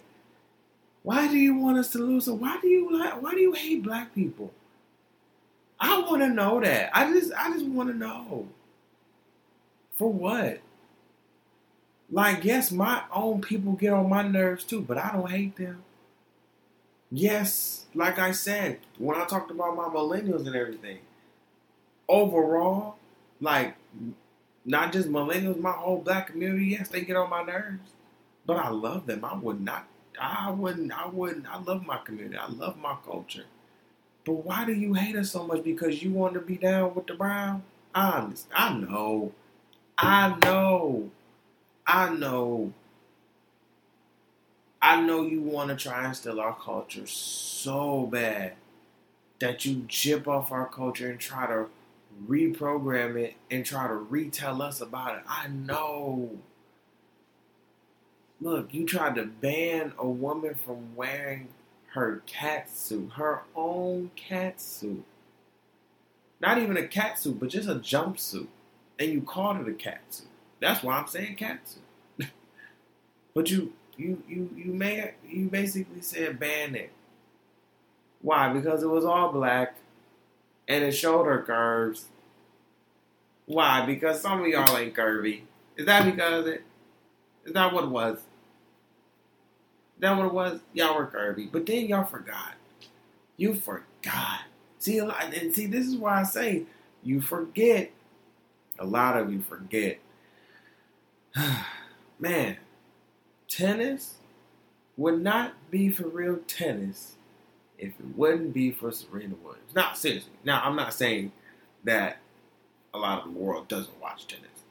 [1.03, 2.29] Why do you want us to lose?
[2.29, 3.23] Why do you like?
[3.23, 4.53] Why do you hate black people?
[5.79, 6.91] I want to know that.
[6.97, 8.49] I just, I just want to know.
[9.93, 10.61] For what?
[12.11, 15.83] Like, yes, my own people get on my nerves too, but I don't hate them.
[17.11, 20.99] Yes, like I said, when I talked about my millennials and everything,
[22.09, 22.97] overall,
[23.41, 23.77] like,
[24.65, 27.91] not just millennials, my whole black community, yes, they get on my nerves.
[28.45, 29.25] But I love them.
[29.25, 29.87] I would not,
[30.21, 32.37] I wouldn't, I wouldn't, I love my community.
[32.37, 33.45] I love my culture.
[34.25, 35.63] But why do you hate us so much?
[35.63, 37.63] Because you want to be down with the Brown?
[37.95, 38.29] I.
[38.55, 39.33] I know.
[39.97, 41.11] I know.
[41.87, 42.73] I know.
[44.83, 48.55] I know you want to try and steal our culture so bad
[49.41, 51.67] that you chip off our culture and try to
[52.29, 55.25] reprogram it and try to retell us about it.
[55.29, 56.39] I know.
[58.41, 61.49] Look, you tried to ban a woman from wearing
[61.95, 65.05] her cat suit, her own cat suit.
[66.41, 68.49] Not even a cat suit, but just a jumpsuit.
[68.99, 70.29] And you called it a cat suit.
[70.61, 72.29] That's why I'm saying suit.
[73.35, 76.93] but you you you you may you basically said ban it.
[78.23, 78.53] Why?
[78.53, 79.77] Because it was all black
[80.69, 82.07] and it showed her curves.
[83.47, 83.87] Why?
[83.87, 85.43] Because some of y'all ain't curvy.
[85.77, 86.63] Is that because it?
[87.45, 88.17] Is that what it was?
[88.17, 88.23] Is
[90.01, 90.61] that what it was?
[90.73, 92.55] Y'all were curvy, but then y'all forgot.
[93.37, 94.41] You forgot.
[94.79, 96.65] See, and see, this is why I say
[97.03, 97.93] you forget.
[98.79, 99.99] A lot of you forget.
[102.19, 102.57] Man,
[103.49, 104.15] tennis
[104.97, 107.17] would not be for real tennis
[107.79, 109.75] if it wouldn't be for Serena Williams.
[109.75, 110.33] Now, seriously.
[110.45, 111.33] Now, I'm not saying
[111.85, 112.19] that
[112.95, 114.65] a lot of the world doesn't watch tennis,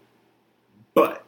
[0.96, 1.24] but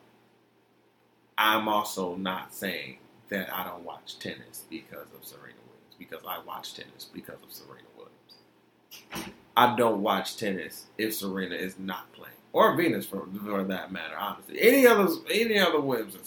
[1.38, 2.97] I'm also not saying
[3.30, 7.54] that I don't watch tennis because of Serena Williams, because I watch tennis because of
[7.54, 9.34] Serena Williams.
[9.56, 14.16] I don't watch tennis if Serena is not playing, or Venus for, for that matter.
[14.18, 16.18] Honestly, any other any other Williams,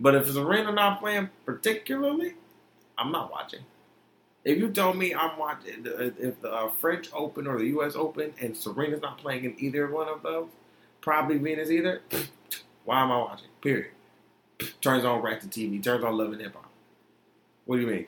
[0.00, 2.34] but if Serena not playing particularly,
[2.98, 3.60] I'm not watching.
[4.44, 7.94] If you told me I'm watching if the uh, French Open or the U.S.
[7.96, 10.48] Open and Serena's not playing in either one of those,
[11.00, 12.02] probably Venus either.
[12.84, 13.48] Why am I watching?
[13.62, 13.90] Period.
[14.82, 15.82] Turns on right to TV.
[15.82, 16.70] Turns on Love and Hip Hop.
[17.64, 18.06] What do you mean?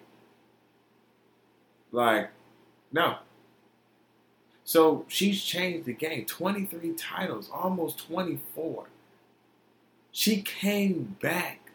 [1.93, 2.31] Like,
[2.93, 3.17] no.
[4.67, 6.27] So she's changed the game.
[6.27, 8.87] 23 titles, almost 24.
[10.11, 11.71] She came back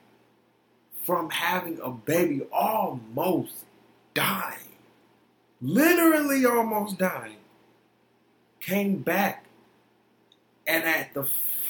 [1.02, 3.54] from having a baby almost
[4.14, 4.76] dying,
[5.62, 7.38] literally almost dying,
[8.60, 9.46] came back
[10.68, 11.24] and at the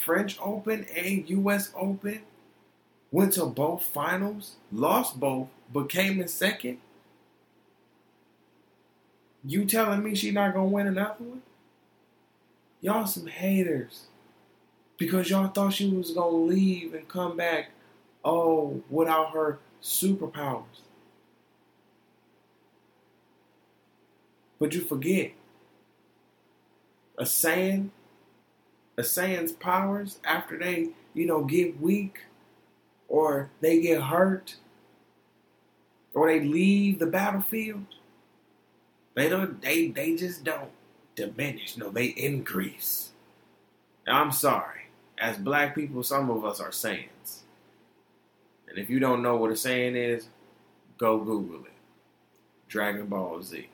[0.03, 2.21] French Open and US Open,
[3.11, 6.79] went to both finals, lost both, but came in second.
[9.43, 11.41] You telling me she not gonna win another one?
[12.79, 14.07] Y'all some haters.
[14.97, 17.71] Because y'all thought she was gonna leave and come back,
[18.23, 20.81] oh, without her superpowers.
[24.59, 25.31] But you forget
[27.17, 27.89] a Saiyan,
[28.95, 32.19] a Saiyan's powers after they, you know, get weak
[33.07, 34.57] or they get hurt
[36.13, 37.85] or they leave the battlefield.
[39.13, 40.71] They don't they they just don't
[41.15, 41.77] diminish.
[41.77, 43.11] No, they increase.
[44.07, 44.81] Now, I'm sorry.
[45.17, 47.41] As black people, some of us are Saiyans.
[48.67, 50.27] And if you don't know what a Saiyan is,
[50.97, 51.71] go Google it.
[52.67, 53.67] Dragon Ball Z.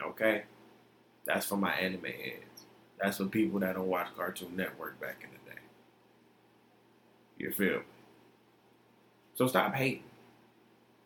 [0.00, 0.44] Okay?
[1.24, 2.64] That's for my anime heads.
[3.00, 5.60] That's for people that don't watch Cartoon Network back in the day.
[7.38, 7.84] You feel me?
[9.34, 10.04] So stop hating.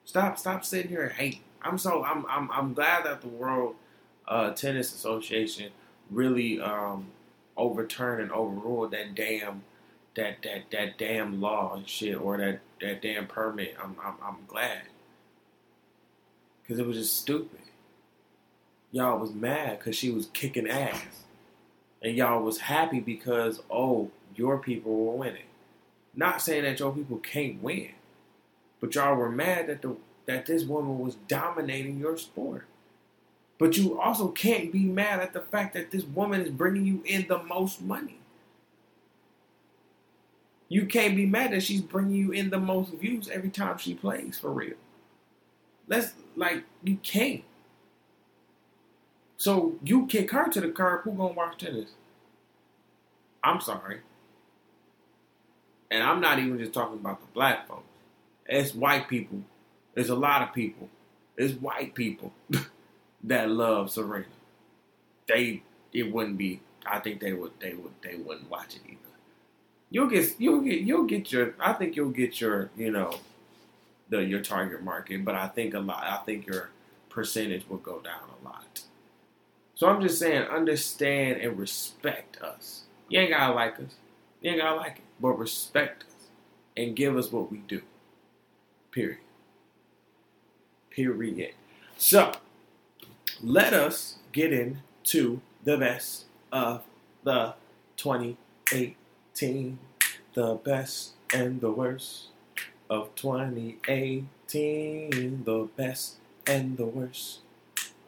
[0.05, 1.41] Stop stop sitting here and hating.
[1.67, 3.77] I'm so I'm I'm I'm glad that the World
[4.29, 5.71] uh, Tennis Association
[6.11, 7.07] really um,
[7.57, 9.63] overturned and overruled that damn
[10.15, 13.77] that that that damn law and shit or that that damn permit.
[13.83, 14.83] I'm I'm, I'm glad
[16.63, 17.61] because it was just stupid
[18.97, 21.25] y'all was mad because she was kicking ass.
[22.03, 25.43] And y'all was happy because, oh, your people were winning.
[26.15, 27.91] Not saying that your people can't win,
[28.81, 32.67] but y'all were mad that the that this woman was dominating your sport.
[33.59, 37.03] But you also can't be mad at the fact that this woman is bringing you
[37.07, 38.19] in the most money.
[40.69, 43.95] You can't be mad that she's bringing you in the most views every time she
[43.95, 44.75] plays for real.
[45.89, 47.45] Let's like you can't.
[49.37, 51.91] So you kick her to the curb, who gonna watch tennis?
[53.45, 54.01] I'm sorry.
[55.91, 57.85] And I'm not even just talking about the black folks.
[58.47, 59.43] It's white people.
[59.97, 60.91] There's a lot of people.
[61.39, 62.33] It's white people
[63.25, 64.27] that love Serena.
[65.27, 68.99] They it wouldn't be I think they would they would they wouldn't watch it either.
[69.91, 73.19] You'll get you'll get you'll get your I think you'll get your, you know,
[74.11, 76.69] the your target market, but I think a lot I think your
[77.09, 78.83] percentage will go down a lot.
[79.77, 82.83] So I'm just saying, understand and respect us.
[83.09, 83.95] You ain't gotta like us.
[84.43, 85.05] You ain't gotta like it.
[85.21, 86.29] But respect us
[86.77, 87.81] and give us what we do.
[88.91, 89.19] Period.
[90.97, 91.53] Period.
[91.99, 92.33] So,
[93.43, 96.85] let us get into the best of
[97.23, 97.53] the
[97.99, 99.79] 2018,
[100.33, 102.29] the best and the worst
[102.89, 106.15] of 2018, the best
[106.47, 107.41] and the worst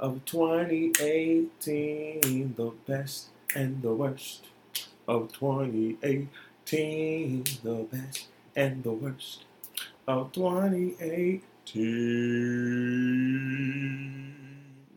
[0.01, 4.47] of 2018, the best and the worst
[5.07, 9.45] of 2018, the best and the worst
[10.07, 11.43] of 2018.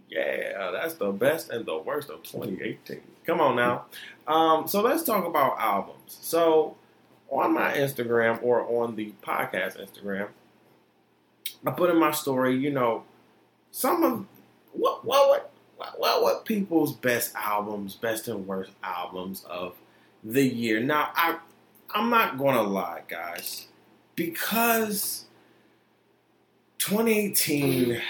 [0.09, 3.01] Yeah, that's the best and the worst of 2018.
[3.25, 3.85] Come on now.
[4.27, 6.17] Um, so let's talk about albums.
[6.21, 6.75] So
[7.29, 10.27] on my Instagram or on the podcast Instagram,
[11.65, 13.03] I put in my story, you know,
[13.71, 14.25] some of
[14.73, 19.75] what what what what, what people's best albums, best and worst albums of
[20.23, 20.79] the year.
[20.79, 21.37] Now I
[21.93, 23.67] I'm not gonna lie, guys,
[24.15, 25.25] because
[26.81, 28.01] 2018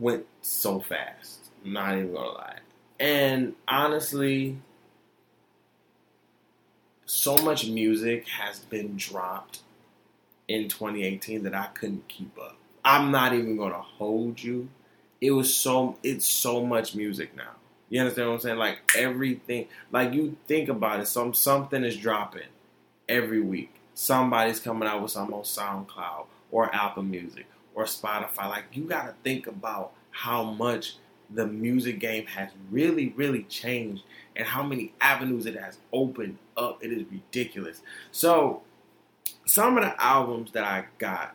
[0.00, 1.38] went so fast.
[1.64, 2.58] Not even gonna lie.
[2.98, 4.58] And honestly,
[7.06, 9.60] so much music has been dropped
[10.48, 12.56] in 2018 that I couldn't keep up.
[12.84, 14.68] I'm not even gonna hold you.
[15.20, 17.52] It was so it's so much music now.
[17.88, 18.58] You understand what I'm saying?
[18.58, 22.48] Like everything, like you think about it, some something is dropping
[23.08, 23.72] every week.
[23.94, 28.48] Somebody's coming out with something on SoundCloud or Apple Music or Spotify.
[28.48, 30.96] Like you got to think about how much
[31.30, 34.02] the music game has really, really changed
[34.36, 36.82] and how many avenues it has opened up.
[36.82, 37.80] It is ridiculous.
[38.10, 38.62] So,
[39.46, 41.34] some of the albums that I got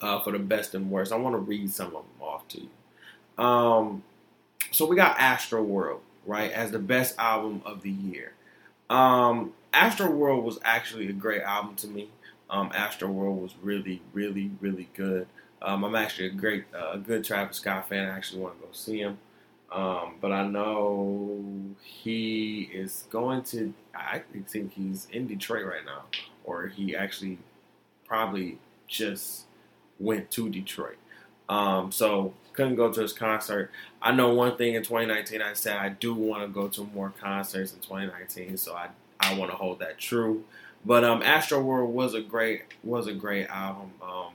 [0.00, 2.60] uh, for the best and worst, I want to read some of them off to
[2.60, 3.44] you.
[3.44, 4.02] Um,
[4.70, 8.32] so, we got Astro World, right, as the best album of the year.
[8.90, 12.08] Um, Astroworld was actually a great album to me.
[12.50, 15.26] Um, Astroworld was really, really, really good.
[15.62, 18.08] Um, I'm actually a great, uh, a good Travis Scott fan.
[18.08, 19.18] I actually want to go see him.
[19.72, 21.42] Um, but I know
[21.82, 23.74] he is going to.
[23.94, 26.04] I think he's in Detroit right now,
[26.44, 27.38] or he actually
[28.06, 29.46] probably just
[29.98, 30.96] went to Detroit.
[31.48, 33.70] Um, so couldn't go to his concert.
[34.00, 35.42] I know one thing in 2019.
[35.42, 38.88] I said I do want to go to more concerts in 2019, so I
[39.18, 40.44] I want to hold that true.
[40.84, 43.92] But um, Astro World was a great was a great album.
[44.02, 44.32] Um,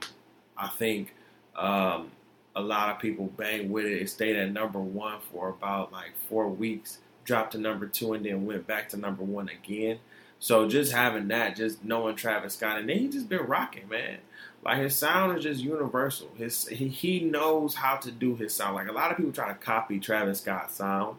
[0.56, 1.14] I think
[1.56, 2.10] um,
[2.56, 4.02] a lot of people banged with it.
[4.02, 8.24] It stayed at number one for about like four weeks, dropped to number two, and
[8.24, 9.98] then went back to number one again.
[10.40, 14.18] So just having that, just knowing Travis Scott, and then he just been rocking, man.
[14.64, 16.30] Like his sound is just universal.
[16.36, 18.74] His he, he knows how to do his sound.
[18.74, 21.18] Like a lot of people try to copy Travis Scott's sound,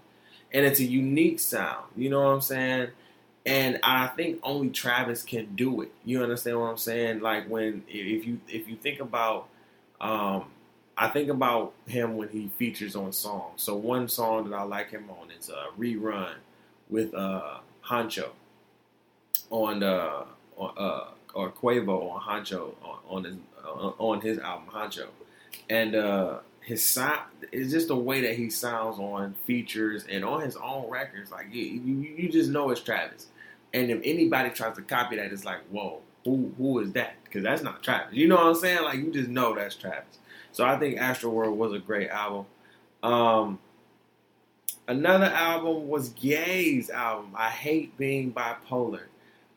[0.52, 1.86] and it's a unique sound.
[1.96, 2.90] You know what I'm saying?
[3.46, 5.92] And I think only Travis can do it.
[6.06, 7.22] You understand what I'm saying?
[7.22, 9.48] Like when if you if you think about
[10.00, 10.46] um,
[10.98, 13.64] I think about him when he features on songs.
[13.64, 16.34] So one song that I like him on is a uh, "Rerun"
[16.89, 18.30] with uh, Huncho
[19.50, 20.26] on the
[20.60, 23.36] uh, uh, or Quavo on Huncho on, on his
[23.66, 25.08] uh, on his album Huncho,
[25.70, 30.41] and uh, his sound is just the way that he sounds on features and on
[30.41, 31.32] his own records.
[31.32, 33.28] Like you, you, you just know it's Travis.
[33.74, 37.16] And if anybody tries to copy that, it's like, whoa, who who is that?
[37.24, 38.14] Because that's not Travis.
[38.14, 38.84] You know what I'm saying?
[38.84, 40.20] Like you just know that's Travis.
[40.51, 42.45] So I think Astroworld was a great album.
[43.01, 43.59] Um,
[44.88, 47.32] another album was Gay's album.
[47.36, 49.03] I hate being bipolar.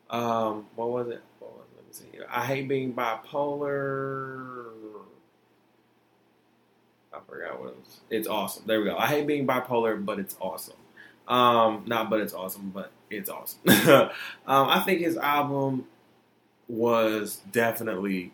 [0.09, 1.21] Um, what was it?
[1.39, 1.75] What was it?
[1.75, 2.25] Let me see.
[2.29, 4.71] I hate being bipolar.
[7.35, 7.99] Forgot what it was.
[8.09, 8.63] It's awesome.
[8.65, 8.97] There we go.
[8.97, 10.77] I hate being bipolar, but it's awesome.
[11.27, 13.59] Um, not but it's awesome, but it's awesome.
[13.67, 14.09] um,
[14.69, 15.85] I think his album
[16.69, 18.31] was definitely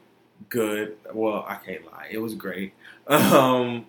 [0.50, 0.98] good.
[1.14, 2.74] Well, I can't lie, it was great.
[3.08, 3.88] Um,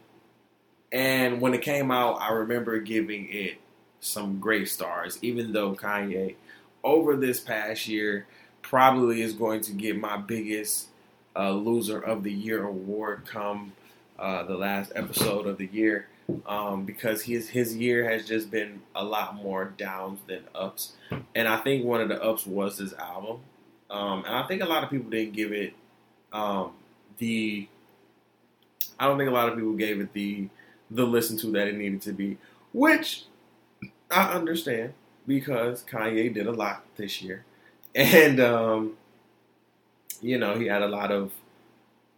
[0.91, 3.59] and when it came out, I remember giving it
[4.01, 6.35] some great stars, even though Kanye,
[6.83, 8.27] over this past year,
[8.63, 10.89] probably is going to get my biggest
[11.37, 13.73] uh, loser of the year award come
[14.19, 16.09] uh, the last episode of the year.
[16.47, 20.93] Um, because his his year has just been a lot more downs than ups,
[21.35, 23.41] and I think one of the ups was his album.
[23.91, 25.75] Um, and I think a lot of people didn't give it
[26.33, 26.73] um,
[27.19, 27.69] the.
[28.99, 30.49] I don't think a lot of people gave it the
[30.91, 32.39] the listen to that it needed to be,
[32.73, 33.25] which
[34.11, 34.95] I understand
[35.27, 37.45] because Kanye did a lot this year,
[37.95, 38.93] and um,
[40.21, 41.33] you know he had a lot of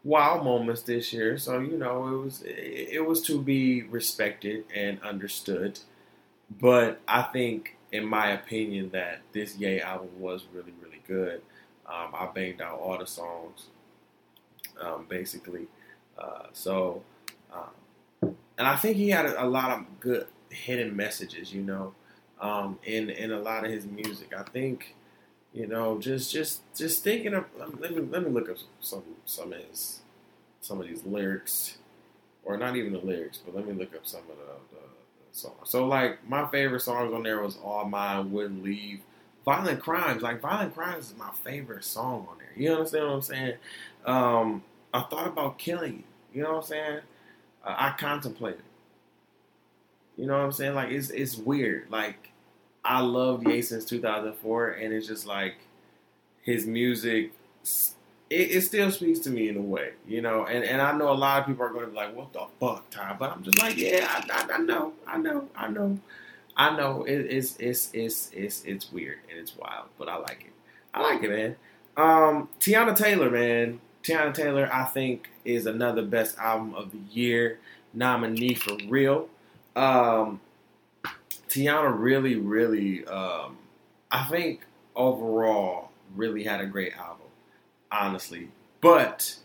[0.05, 1.39] wow moments this year.
[1.39, 5.81] So you know it was it, was to be respected and understood,
[6.61, 11.43] but I think, in my opinion, that this Ye album was really really good.
[11.87, 13.67] Um, I banged out all the songs,
[14.81, 15.67] um, basically.
[16.19, 17.03] Uh, so,
[17.53, 21.95] um, and I think he had a, a lot of good hidden messages, you know,
[22.41, 24.33] um, in in a lot of his music.
[24.37, 24.95] I think,
[25.55, 29.53] you know, just just just thinking of let me let me look up some some
[29.53, 29.61] of
[30.61, 31.79] some of these lyrics,
[32.45, 35.39] or not even the lyrics, but let me look up some of the, the, the
[35.39, 35.55] songs.
[35.71, 39.01] So like my favorite songs on there was All Mine, Wouldn't Leave.
[39.45, 42.51] Violent Crimes, like Violent Crimes is my favorite song on there.
[42.57, 43.55] You understand what I'm saying?
[44.07, 46.03] Um, I thought about killing you.
[46.33, 47.01] You know what I'm saying?
[47.63, 48.63] Uh, I contemplated.
[50.17, 50.75] You know what I'm saying?
[50.75, 51.91] Like it's it's weird.
[51.91, 52.31] Like
[52.85, 55.57] I loved Ye since 2004, and it's just like
[56.43, 57.33] his music.
[58.31, 60.45] It, it, still speaks to me in a way, you know.
[60.45, 62.47] And and I know a lot of people are going to be like, "What the
[62.61, 65.99] fuck, Ty?" But I'm just like, "Yeah, I, I, I know, I know, I know,
[66.57, 70.45] I know." It, it's it's it's it's it's weird and it's wild, but I like
[70.47, 70.53] it.
[70.93, 71.57] I like it, man.
[71.97, 73.81] Um, Teyana Taylor, man.
[74.03, 77.59] Teyana Taylor, I think, is another best album of the year
[77.95, 79.29] nominee for real.
[79.77, 80.41] Um,
[81.55, 83.59] Teyana really, really, um,
[84.11, 84.63] I think
[84.97, 87.29] overall, really had a great album,
[87.93, 88.49] honestly.
[88.81, 89.37] But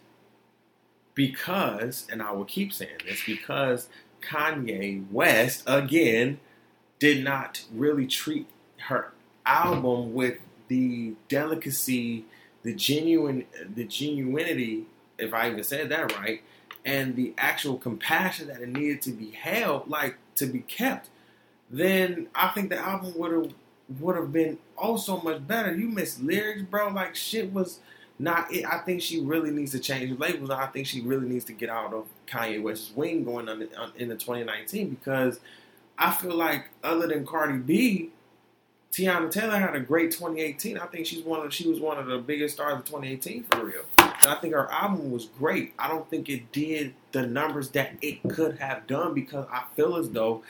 [1.13, 3.89] because, and I will keep saying this, because
[4.21, 6.39] Kanye West, again,
[6.97, 8.47] did not really treat
[8.87, 9.11] her
[9.45, 12.25] album with the delicacy,
[12.63, 13.45] the genuine,
[13.75, 14.85] the genuinity,
[15.19, 16.41] if I even said that right,
[16.83, 21.09] and the actual compassion that it needed to be held, like to be kept,
[21.69, 23.53] then I think the album would have
[23.99, 25.75] would have been oh so much better.
[25.75, 26.89] You missed lyrics, bro.
[26.89, 27.79] Like shit was
[28.19, 28.65] not it.
[28.65, 30.49] I think she really needs to change labels.
[30.49, 34.09] I think she really needs to get out of Kanye West's wing going on in
[34.09, 35.39] the 2019 because
[35.97, 38.09] I feel like other than Cardi B,
[38.91, 40.77] Teyana Taylor had a great 2018.
[40.77, 43.65] I think she's one of she was one of the biggest stars of 2018 for
[43.65, 43.83] real.
[43.97, 45.73] And I think her album was great.
[45.79, 49.95] I don't think it did the numbers that it could have done because I feel
[49.95, 50.43] as though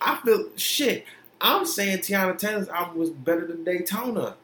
[0.00, 1.06] I feel shit.
[1.40, 4.36] I'm saying Teyana Taylor's album was better than Daytona.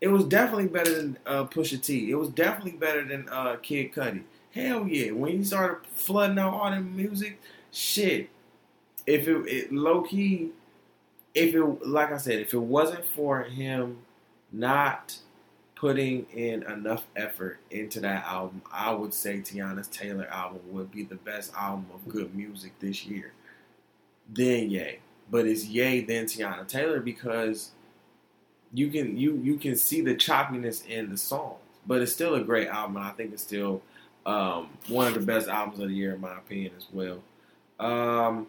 [0.00, 2.10] It was definitely better than uh, Pusha T.
[2.10, 4.22] It was definitely better than uh, Kid Cudi.
[4.52, 5.12] Hell yeah!
[5.12, 7.40] When he started flooding out all the music,
[7.72, 8.30] shit.
[9.06, 10.50] If it, it low key,
[11.34, 13.98] if it like I said, if it wasn't for him
[14.52, 15.16] not
[15.76, 21.04] putting in enough effort into that album, I would say Teyana's Taylor album would be
[21.04, 23.32] the best album of good music this year.
[24.28, 24.98] Then Ye,
[25.30, 27.70] but it's Ye then Teyana Taylor because
[28.72, 32.42] you can you you can see the choppiness in the songs, but it's still a
[32.42, 32.96] great album.
[32.96, 33.82] I think it's still
[34.24, 37.22] um, one of the best albums of the year in my opinion as well.
[37.78, 38.46] Um,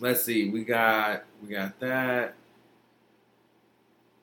[0.00, 2.34] let's see, we got we got that.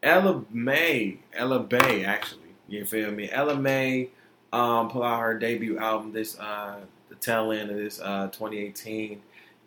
[0.02, 3.30] Ella May, Ella Mai, actually, you feel me?
[3.30, 4.10] Ella May
[4.54, 6.80] um, pull out her debut album this uh,
[7.10, 9.22] the tail end of this uh, 2018,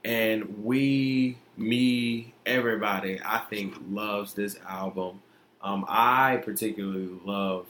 [0.04, 5.22] and we, me, everybody, I think loves this album.
[5.60, 7.66] Um, I particularly love,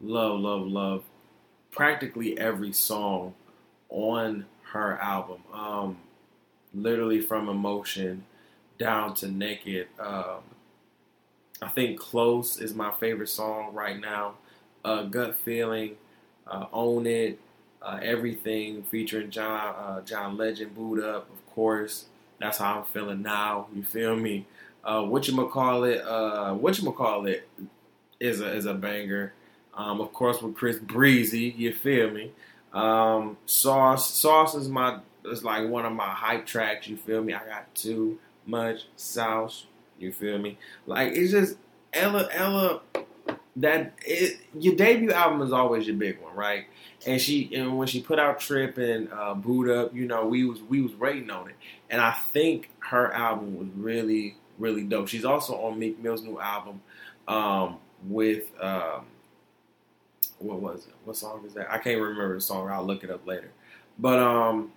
[0.00, 1.04] love, love, love
[1.70, 3.34] practically every song
[3.90, 5.42] on her album.
[5.52, 5.98] Um,
[6.72, 8.24] literally from emotion
[8.78, 9.88] down to naked.
[9.98, 10.40] Um,
[11.62, 14.34] I think Close is my favorite song right now.
[14.84, 15.96] Uh, Gut Feeling,
[16.46, 17.38] uh, Own It,
[17.80, 22.06] uh, Everything featuring John uh, John Legend, Boo'd Up, course.
[22.38, 23.68] That's how I'm feeling now.
[23.74, 24.46] You feel me?
[24.82, 26.02] Uh, what you call it?
[26.02, 27.48] Uh, what you call it
[28.20, 29.32] is a is a banger.
[29.74, 31.54] Um, of course, with Chris Breezy.
[31.56, 32.32] You feel me?
[32.72, 36.88] Um, Sauce Sauce is my is like one of my hype tracks.
[36.88, 37.32] You feel me?
[37.32, 39.66] I got too much sauce.
[39.98, 40.58] You feel me?
[40.86, 41.56] Like it's just
[41.92, 42.80] Ella Ella
[43.56, 46.66] that it, your debut album is always your big one, right?
[47.06, 50.44] And she and when she put out Trip and uh, Boo'd Up, you know, we
[50.44, 51.56] was we was waiting on it,
[51.90, 55.08] and I think her album was really really dope.
[55.08, 56.80] She's also on Meek Mill's new album
[57.28, 57.78] um,
[58.08, 59.06] with um,
[60.38, 60.94] what was it?
[61.04, 61.70] What song is that?
[61.70, 62.68] I can't remember the song.
[62.68, 63.50] I'll look it up later.
[63.98, 64.72] But um,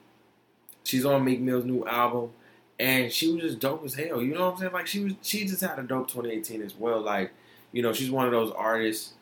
[0.84, 2.32] she's on Meek Mill's new album
[2.80, 4.22] and she was just dope as hell.
[4.22, 4.74] You know what I'm saying?
[4.74, 7.02] Like she was, she just had a dope 2018 as well.
[7.02, 7.32] Like,
[7.72, 9.14] you know, she's one of those artists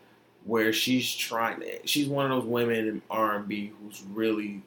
[0.46, 1.64] where she's trying.
[1.86, 4.62] She's one of those women in R&B who's really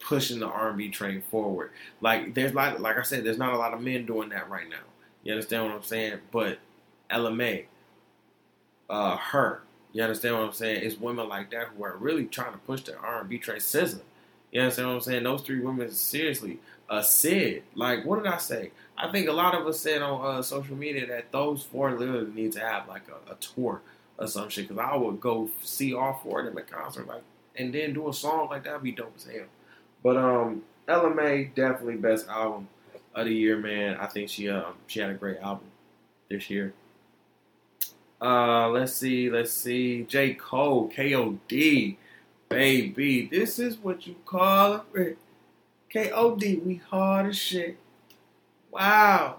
[0.00, 1.70] pushing the R&B train forward.
[2.00, 4.68] Like, there's like, like I said, there's not a lot of men doing that right
[4.68, 4.76] now.
[5.22, 6.18] You understand what I'm saying?
[6.32, 6.58] But
[7.08, 7.66] Ella Mai,
[8.90, 9.62] uh, her,
[9.92, 10.82] you understand what I'm saying?
[10.82, 13.58] It's women like that who are really trying to push the R&B train.
[13.58, 14.00] SZA,
[14.50, 15.22] you understand what I'm saying?
[15.22, 16.58] Those three women seriously
[16.88, 18.72] uh, said, like, what did I say?
[18.96, 22.30] I think a lot of us said on uh, social media that those four literally
[22.32, 23.80] need to have like a, a tour
[24.18, 24.68] or some shit.
[24.68, 27.22] Because I would go see all four of them at concert, like,
[27.56, 28.74] and then do a song like that.
[28.74, 29.46] Would be dope as hell.
[30.02, 32.68] But um, Mai definitely best album
[33.14, 33.96] of the year, man.
[33.96, 35.66] I think she um she had a great album
[36.28, 36.74] this year.
[38.20, 40.04] Uh, let's see, let's see.
[40.04, 40.34] J.
[40.34, 41.98] Cole, K.O.D.
[42.48, 45.18] Baby, this is what you call it.
[45.88, 46.56] K.O.D.
[46.64, 47.78] We hard as shit.
[48.72, 49.36] Wow.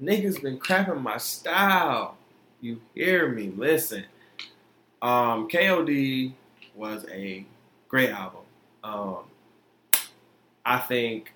[0.00, 2.16] Niggas been crapping my style.
[2.60, 3.52] You hear me?
[3.54, 4.04] Listen.
[5.02, 6.34] Um, K.O.D.
[6.74, 7.44] was a
[7.88, 8.42] great album.
[8.84, 9.24] Um,
[10.64, 11.32] I think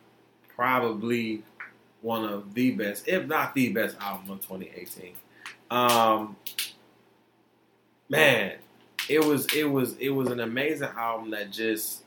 [0.55, 1.43] probably
[2.01, 5.15] one of the best, if not the best album of 2018.
[5.71, 6.37] Um,
[8.09, 8.55] man,
[9.09, 12.05] it was it was it was an amazing album that just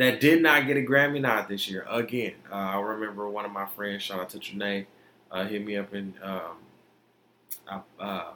[0.00, 1.84] that did not get a Grammy nod this year.
[1.86, 4.86] Again, uh, I remember one of my friends, shout out to Trinae,
[5.30, 8.32] uh, hit me up in um, uh,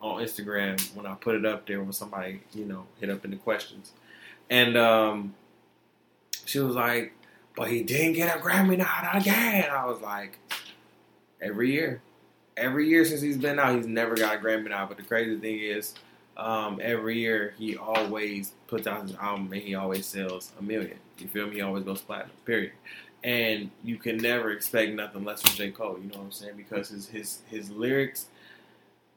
[0.00, 3.32] on Instagram when I put it up there when somebody you know hit up in
[3.32, 3.92] the questions,
[4.48, 5.34] and um,
[6.46, 7.12] she was like,
[7.54, 10.38] "But he didn't get a Grammy nod again." I was like,
[11.42, 12.00] "Every year."
[12.56, 14.88] every year since he's been out, he's never got a Grammy nod.
[14.88, 15.94] But the crazy thing is,
[16.36, 20.98] um, every year he always puts out his album and he always sells a million.
[21.18, 21.56] You feel me?
[21.56, 22.30] He always goes platinum.
[22.44, 22.72] Period.
[23.22, 25.70] And you can never expect nothing less from J.
[25.70, 25.98] Cole.
[26.02, 26.56] You know what I'm saying?
[26.56, 28.26] Because his his his lyrics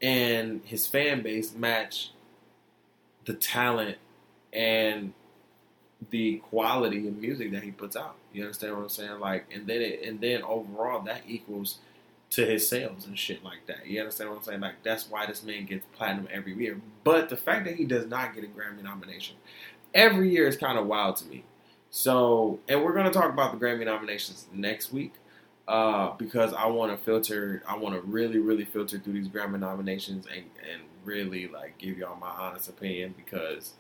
[0.02, 2.12] and his fan base match
[3.26, 3.98] the talent
[4.54, 5.14] and
[6.10, 8.16] the quality of music that he puts out.
[8.32, 9.20] You understand what I'm saying?
[9.20, 11.80] Like, and then it, and then overall that equals
[12.30, 13.88] to his sales and shit like that.
[13.88, 14.60] You understand what I'm saying?
[14.60, 16.80] Like that's why this man gets platinum every year.
[17.04, 19.38] But the fact that he does not get a Grammy nomination
[19.94, 21.44] every year is kind of wild to me.
[21.90, 25.14] So, and we're gonna talk about the Grammy nominations next week.
[25.68, 29.60] Uh, because I want to filter, I want to really, really filter through these Grammy
[29.60, 33.74] nominations and, and really like give y'all my honest opinion because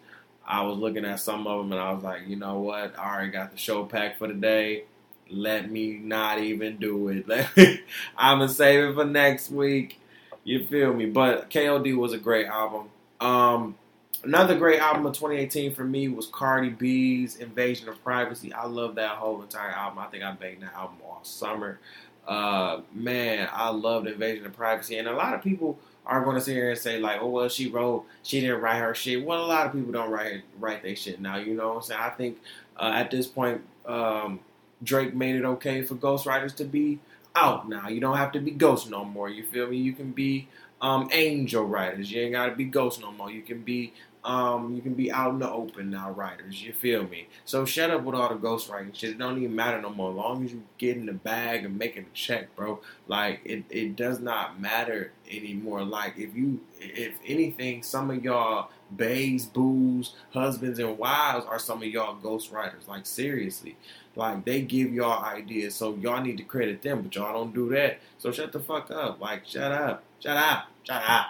[0.45, 3.15] I was looking at some of them and I was like, you know what, I
[3.15, 4.83] already got the show packed for the day
[5.29, 7.25] let me not even do it.
[8.17, 9.99] I'm gonna save it for next week.
[10.43, 11.07] You feel me?
[11.07, 12.89] But KOD was a great album.
[13.19, 13.75] Um,
[14.23, 18.53] another great album of 2018 for me was Cardi B's Invasion of Privacy.
[18.53, 19.99] I love that whole entire album.
[19.99, 21.79] I think I banged that album all summer.
[22.27, 26.41] Uh, man, I loved Invasion of Privacy, and a lot of people are going to
[26.41, 29.43] sit here and say like, "Oh well, she wrote, she didn't write her shit." Well,
[29.43, 31.37] a lot of people don't write write their shit now.
[31.37, 32.01] You know what I'm saying?
[32.01, 32.37] I think
[32.77, 34.39] uh, at this point, um,
[34.83, 36.99] Drake made it okay for ghostwriters to be
[37.35, 37.87] out now.
[37.87, 39.29] You don't have to be ghost no more.
[39.29, 39.77] You feel me?
[39.77, 40.47] You can be
[40.81, 42.11] um, angel writers.
[42.11, 43.31] You ain't gotta be ghost no more.
[43.31, 43.93] You can be
[44.27, 46.61] um, you can be out in the open now, writers.
[46.61, 47.29] You feel me?
[47.45, 49.11] So shut up with all the ghostwriting shit.
[49.11, 50.11] It don't even matter no more.
[50.11, 52.81] As long as you get in the bag and making a check, bro.
[53.07, 55.83] Like it, it does not matter anymore.
[55.83, 61.81] Like if you, if anything, some of y'all bays, boos, husbands, and wives are some
[61.81, 62.87] of y'all ghostwriters.
[62.87, 63.77] Like seriously,
[64.15, 67.69] like they give y'all ideas, so y'all need to credit them, but y'all don't do
[67.69, 67.99] that.
[68.17, 69.19] So shut the fuck up.
[69.19, 71.27] Like shut up, shut up, shut up.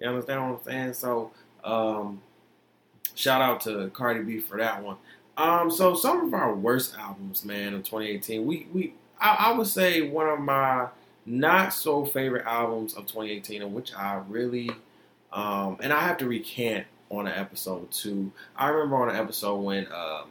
[0.00, 0.92] You understand what I'm saying?
[0.94, 1.30] So
[1.62, 2.20] um,
[3.14, 4.96] shout out to Cardi B for that one.
[5.36, 8.44] Um, so some of our worst albums, man, of 2018.
[8.44, 10.88] We we I, I would say one of my
[11.26, 14.70] not so favorite albums of 2018, in which I really
[15.34, 18.32] um, and I have to recant on an episode too.
[18.56, 20.28] I remember on an episode when um,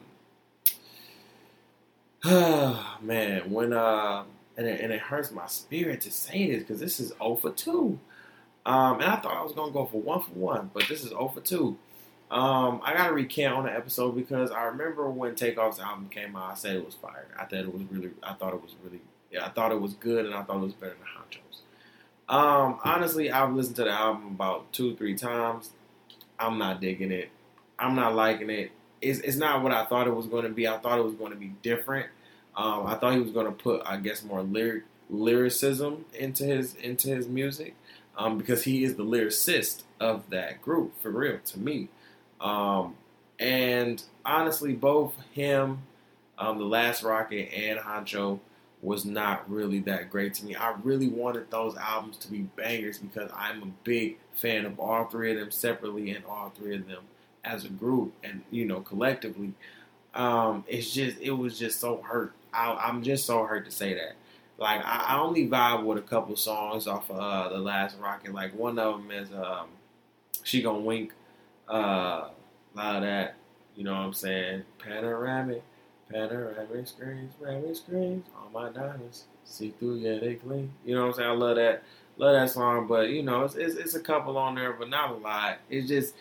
[3.01, 4.23] man, when uh,
[4.57, 7.51] and it, and it hurts my spirit to say this because this is 0 for
[7.51, 7.99] 2.
[8.65, 11.09] Um, and I thought I was gonna go for one for one, but this is
[11.09, 11.77] 0 for 2.
[12.31, 16.51] Um, I gotta recant on the episode because I remember when Takeoff's album came out,
[16.51, 17.27] I said it was fire.
[17.37, 19.01] I thought it was really, I thought it was really,
[19.31, 21.42] yeah, I thought it was good, and I thought it was better than Huncho's.
[22.30, 25.71] Um, honestly, I've listened to the album about two, three times.
[26.39, 27.30] I'm not digging it.
[27.78, 28.71] I'm not liking it.
[29.01, 30.67] It's, it's not what I thought it was going to be.
[30.67, 32.07] I thought it was going to be different.
[32.55, 36.76] Um, I thought he was going to put, I guess, more lyric lyricism into his
[36.76, 37.76] into his music
[38.17, 41.89] um, because he is the lyricist of that group for real to me.
[42.39, 42.95] Um,
[43.39, 45.80] and honestly, both him,
[46.38, 48.39] um, the Last Rocket, and Huncho
[48.84, 50.55] was not really that great to me.
[50.55, 55.05] I really wanted those albums to be bangers because I'm a big fan of all
[55.05, 57.03] three of them separately and all three of them
[57.45, 59.53] as a group and you know collectively.
[60.13, 62.34] Um, it's just it was just so hurt.
[62.53, 64.15] I, am just so hurt to say that.
[64.57, 68.34] Like I, I, only vibe with a couple songs off of uh, the last Rocket.
[68.34, 69.69] Like one of them is um,
[70.43, 71.13] "She Gonna Wink."
[71.67, 72.31] Uh, a
[72.75, 73.36] lot of that.
[73.75, 74.63] You know what I'm saying?
[74.77, 75.63] Panoramic,
[76.14, 78.26] panoramic screens, panoramic screens.
[78.36, 80.72] All my diamonds see through, yeah they clean.
[80.86, 81.30] You know what I'm saying?
[81.30, 81.84] I love that,
[82.18, 82.88] love that song.
[82.88, 85.57] But you know, it's, it's, it's a couple on there, but not a lot.
[85.70, 86.16] It's just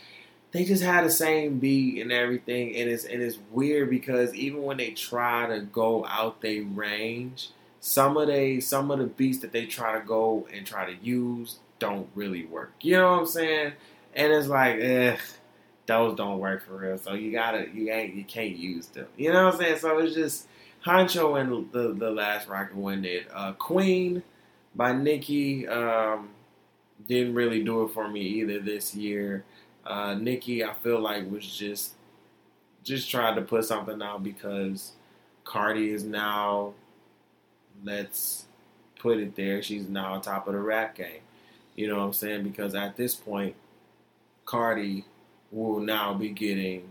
[0.52, 4.62] they just had the same beat and everything, and it's and it's weird because even
[4.62, 9.38] when they try to go out they range, some of they some of the beats
[9.38, 12.72] that they try to go and try to use don't really work.
[12.80, 13.72] You know what I'm saying?
[14.14, 15.16] And it's like, eh,
[15.86, 16.98] those don't work for real.
[16.98, 19.06] So you gotta you ain't you can't use them.
[19.16, 19.78] You know what I'm saying?
[19.78, 20.48] So it's just
[20.84, 23.26] Huncho and the the last rocket one did.
[23.32, 24.22] Uh, Queen
[24.74, 26.30] by Nicki um,
[27.06, 29.44] didn't really do it for me either this year.
[29.84, 31.94] Uh, Nicki, I feel like was just
[32.84, 34.92] just tried to put something out because
[35.44, 36.74] Cardi is now
[37.84, 38.46] let's
[38.98, 39.62] put it there.
[39.62, 41.22] She's now on top of the rap game.
[41.74, 42.44] You know what I'm saying?
[42.44, 43.54] Because at this point,
[44.44, 45.04] Cardi
[45.52, 46.88] will now be getting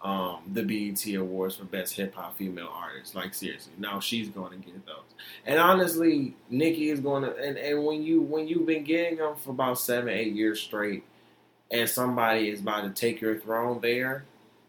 [0.00, 3.14] um, the BET Awards for Best Hip Hop Female Artist.
[3.14, 4.96] Like seriously, now she's going to get those.
[5.44, 7.36] And honestly, Nicki is going to.
[7.36, 11.04] And, and when you when you've been getting them for about seven eight years straight,
[11.70, 14.24] and somebody is about to take your throne there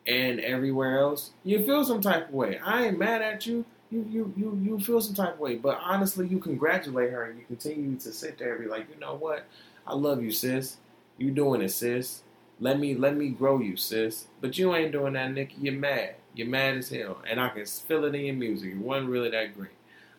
[0.07, 2.59] and everywhere else, you feel some type of way.
[2.63, 3.65] I ain't mad at you.
[3.91, 7.38] You you you you feel some type of way, but honestly, you congratulate her and
[7.38, 9.45] you continue to sit there and be like, you know what?
[9.86, 10.78] I love you, sis.
[11.17, 12.22] You doing it, sis.
[12.60, 14.28] Let me let me grow you, sis.
[14.41, 15.55] But you ain't doing that, Nicki.
[15.62, 16.16] You're mad.
[16.34, 18.72] You're mad as hell, and I can feel it in your music.
[18.72, 19.72] It wasn't really that great.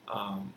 [0.09, 0.53] Um,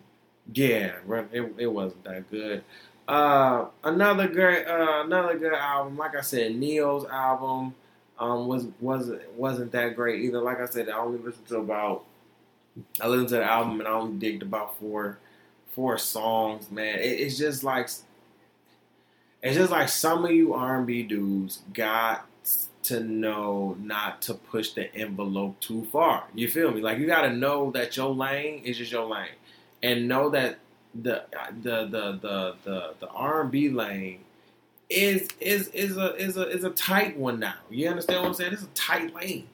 [0.54, 0.94] yeah,
[1.32, 2.64] it, it wasn't that good.
[3.08, 5.98] Uh, another great, uh, another good album.
[5.98, 7.76] Like I said, Ne-Yo's album
[8.20, 10.42] um, was wasn't wasn't that great either.
[10.42, 12.06] Like I said, I only listened to about
[13.02, 15.20] I listened to the album and I only digged about four
[15.70, 16.72] four songs.
[16.72, 17.90] Man, it, it's just like
[19.44, 22.26] it's just like some of you R&B dudes got
[22.84, 26.26] to know not to push the envelope too far.
[26.34, 26.82] You feel me?
[26.82, 29.36] Like you got to know that your lane is just your lane,
[29.82, 30.60] and know that
[30.96, 31.24] the
[31.62, 34.20] the the the the, the R&B lane
[34.90, 37.56] is is is a is a is a tight one now.
[37.70, 38.54] You understand what I'm saying?
[38.54, 39.48] It's a tight lane.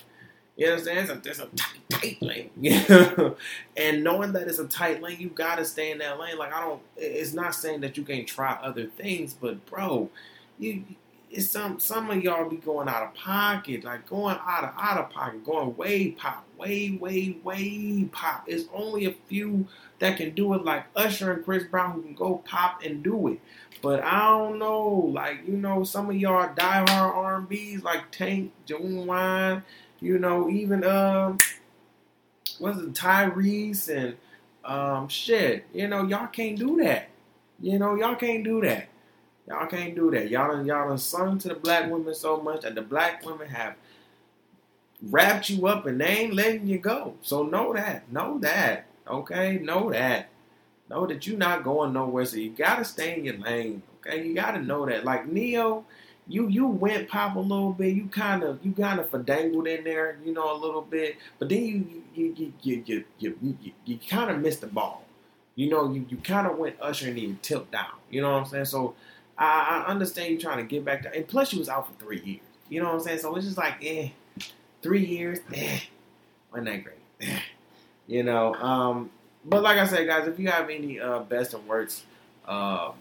[0.59, 1.09] You understand?
[1.09, 3.35] It's a, it's a tight, tight lane.
[3.77, 6.37] and knowing that it's a tight lane, you gotta stay in that lane.
[6.37, 6.81] Like I don't.
[6.97, 10.09] It's not saying that you can't try other things, but bro,
[10.59, 10.83] you.
[11.31, 14.97] It's some some of y'all be going out of pocket, like going out of out
[14.97, 18.43] of pocket, going way pop, way way way pop.
[18.47, 19.67] It's only a few
[19.99, 23.27] that can do it, like Usher and Chris Brown, who can go pop and do
[23.29, 23.39] it.
[23.81, 29.61] But I don't know, like you know, some of y'all diehard R&B's like Tank, Ginuwine,
[29.99, 31.37] you know, even um,
[32.59, 34.15] was it Tyrese and
[34.63, 35.65] um, shit.
[35.73, 37.09] You know, y'all can't do that.
[37.59, 38.87] You know, y'all can't do that.
[39.47, 40.29] Y'all can't do that.
[40.29, 43.49] Y'all done, y'all done sung to the black women so much that the black women
[43.49, 43.75] have
[45.01, 47.15] wrapped you up and they ain't letting you go.
[47.21, 48.11] So know that.
[48.11, 48.85] Know that.
[49.07, 49.57] Okay?
[49.57, 50.29] Know that.
[50.89, 52.25] Know that you're not going nowhere.
[52.25, 53.81] So you gotta stay in your lane.
[53.99, 54.25] Okay?
[54.25, 55.03] You gotta know that.
[55.03, 55.83] Like Ne-Yo,
[56.29, 57.95] you you went pop a little bit.
[57.95, 61.17] You kind of you kind of dangled in there, you know, a little bit.
[61.39, 65.03] But then you you you you you you, you, you kind of missed the ball.
[65.55, 67.91] You know, you, you kind of went Usher and you tipped down.
[68.09, 68.65] You know what I'm saying?
[68.65, 68.95] So
[69.37, 71.93] I, I understand you trying to get back to, and plus you was out for
[72.01, 72.41] three years.
[72.69, 73.19] You know what I'm saying?
[73.19, 74.09] So it's just like, eh,
[74.81, 75.79] three years, eh,
[76.51, 76.95] wasn't that great?
[77.21, 77.39] Eh.
[78.07, 79.09] You know, um,
[79.43, 82.03] but like I said, guys, if you have any uh, best and worst.
[82.47, 82.93] Um,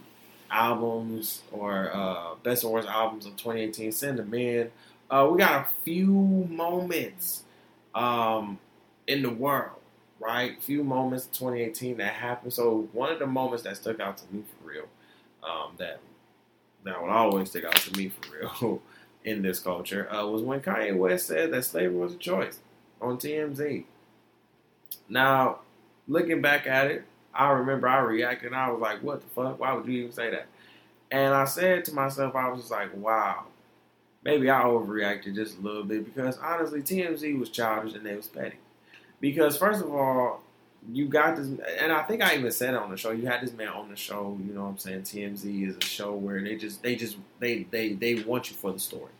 [0.50, 4.70] albums or uh, best and worst albums of 2018, send them in.
[5.10, 6.06] Uh, we got a few
[6.50, 7.44] moments
[7.94, 8.58] um,
[9.06, 9.78] in the world,
[10.20, 10.60] right?
[10.62, 12.52] Few moments 2018 that happened.
[12.52, 14.84] So one of the moments that stuck out to me for real,
[15.42, 16.00] um, that
[16.84, 18.82] that would always stick out to me for real
[19.24, 22.60] in this culture, uh, was when Kanye West said that slavery was a choice
[23.00, 23.84] on TMZ.
[25.08, 25.60] Now,
[26.06, 27.04] looking back at it,
[27.38, 28.52] I remember I reacted.
[28.52, 29.60] I was like, "What the fuck?
[29.60, 30.46] Why would you even say that?"
[31.10, 33.44] And I said to myself, I was just like, "Wow,
[34.24, 38.26] maybe I overreacted just a little bit." Because honestly, TMZ was childish and they was
[38.26, 38.56] petty.
[39.20, 40.42] Because first of all,
[40.92, 41.48] you got this,
[41.80, 43.12] and I think I even said on the show.
[43.12, 44.38] You had this man on the show.
[44.44, 45.02] You know what I'm saying?
[45.02, 48.72] TMZ is a show where they just, they just, they, they, they want you for
[48.72, 49.12] the story,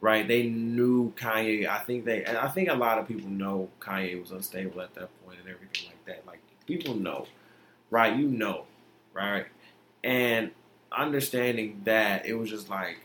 [0.00, 0.26] right?
[0.26, 1.66] They knew Kanye.
[1.68, 4.94] I think they, and I think a lot of people know Kanye was unstable at
[4.94, 6.26] that point and everything like that.
[6.26, 7.26] Like people know
[7.90, 8.16] right?
[8.16, 8.64] You know,
[9.12, 9.46] right?
[10.04, 10.50] And
[10.92, 12.98] understanding that, it was just like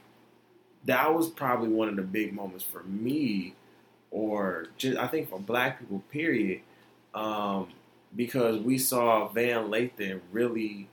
[0.86, 3.54] that was probably one of the big moments for me,
[4.10, 6.62] or just I think for Black people, period,
[7.14, 7.70] um,
[8.16, 10.88] because we saw Van Lathan really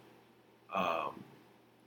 [0.75, 1.25] um,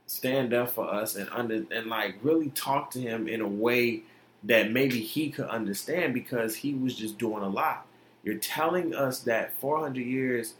[0.06, 4.02] stand up for us and under and like really talk to him in a way
[4.44, 7.86] that maybe he could understand because he was just doing a lot.
[8.24, 10.54] You're telling us that 400 years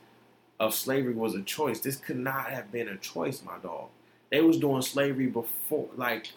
[0.61, 1.81] of slavery was a choice.
[1.81, 3.89] This could not have been a choice, my dog.
[4.31, 6.29] They was doing slavery before, like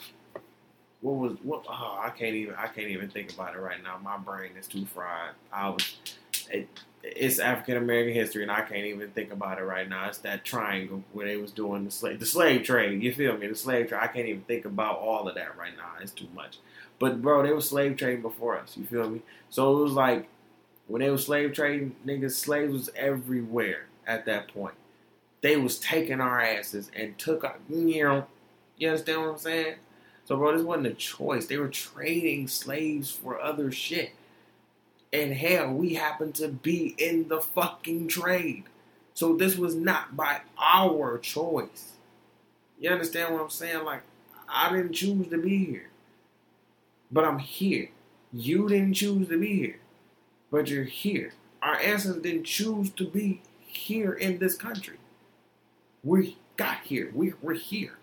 [1.05, 1.65] what was what?
[1.69, 3.99] Oh, I can't even I can't even think about it right now.
[4.03, 5.31] My brain is too fried.
[5.53, 5.97] I was.
[6.51, 6.67] It,
[7.03, 10.07] it's African American history, and I can't even think about it right now.
[10.07, 13.03] It's that triangle where they was doing the slave the slave trade.
[13.03, 13.45] You feel me?
[13.45, 13.99] The slave trade.
[14.01, 15.91] I can't even think about all of that right now.
[16.01, 16.57] It's too much.
[16.97, 18.75] But bro, they was slave trading before us.
[18.75, 19.21] You feel me?
[19.51, 20.27] So it was like
[20.87, 24.75] when they was slave trading, niggas, slaves was everywhere at that point.
[25.41, 28.27] They was taking our asses and took our, you know,
[28.77, 29.75] you understand what I'm saying?
[30.25, 31.45] So bro, this wasn't a choice.
[31.45, 34.11] They were trading slaves for other shit.
[35.13, 38.63] And hell, we happened to be in the fucking trade.
[39.13, 41.93] So this was not by our choice.
[42.79, 43.85] You understand what I'm saying?
[43.85, 44.01] Like,
[44.49, 45.89] I didn't choose to be here.
[47.11, 47.89] But I'm here.
[48.33, 49.79] You didn't choose to be here.
[50.51, 51.33] But you're here.
[51.61, 53.41] Our ancestors didn't choose to be
[53.75, 54.97] here in this country.
[56.03, 57.11] We got here.
[57.13, 57.97] We, we're here.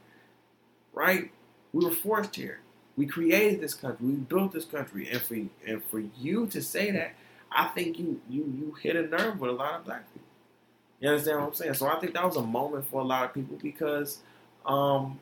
[0.92, 1.30] Right?
[1.72, 2.60] We were forced here.
[2.96, 4.06] We created this country.
[4.06, 5.34] We built this country, and for
[5.66, 7.14] and for you to say that,
[7.50, 10.28] I think you you you hit a nerve with a lot of black people.
[11.00, 11.74] You understand what I'm saying?
[11.74, 14.18] So I think that was a moment for a lot of people because
[14.66, 15.18] um,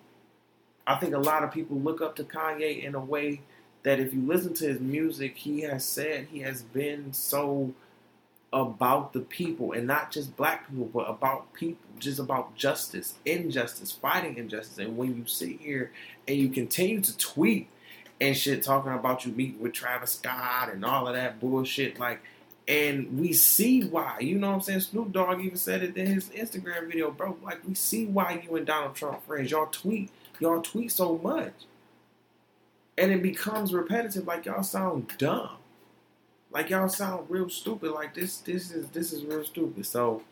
[0.87, 3.41] I think a lot of people look up to Kanye in a way
[3.83, 7.73] that if you listen to his music, he has said he has been so
[8.53, 13.93] about the people and not just black people, but about people, just about justice, injustice,
[13.93, 14.79] fighting injustice.
[14.79, 15.93] And when you sit here
[16.27, 17.69] and you continue to tweet
[18.21, 22.21] and shit talking about you meeting with Travis Scott and all of that bullshit, like,
[22.67, 24.81] and we see why, you know what I'm saying?
[24.81, 27.37] Snoop Dogg even said it in his Instagram video, bro.
[27.43, 29.51] Like, we see why you and Donald Trump friends.
[29.51, 31.53] Y'all tweet, y'all tweet so much.
[32.99, 35.57] And it becomes repetitive, like y'all sound dumb.
[36.53, 37.93] Like y'all sound real stupid.
[37.93, 39.87] Like this, this is this is real stupid.
[39.87, 40.23] So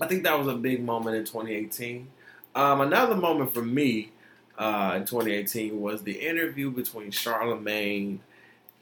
[0.00, 2.08] I think that was a big moment in 2018.
[2.54, 4.10] Um, another moment for me
[4.58, 8.18] uh, in 2018 was the interview between Charlamagne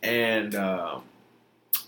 [0.02, 1.02] and, um,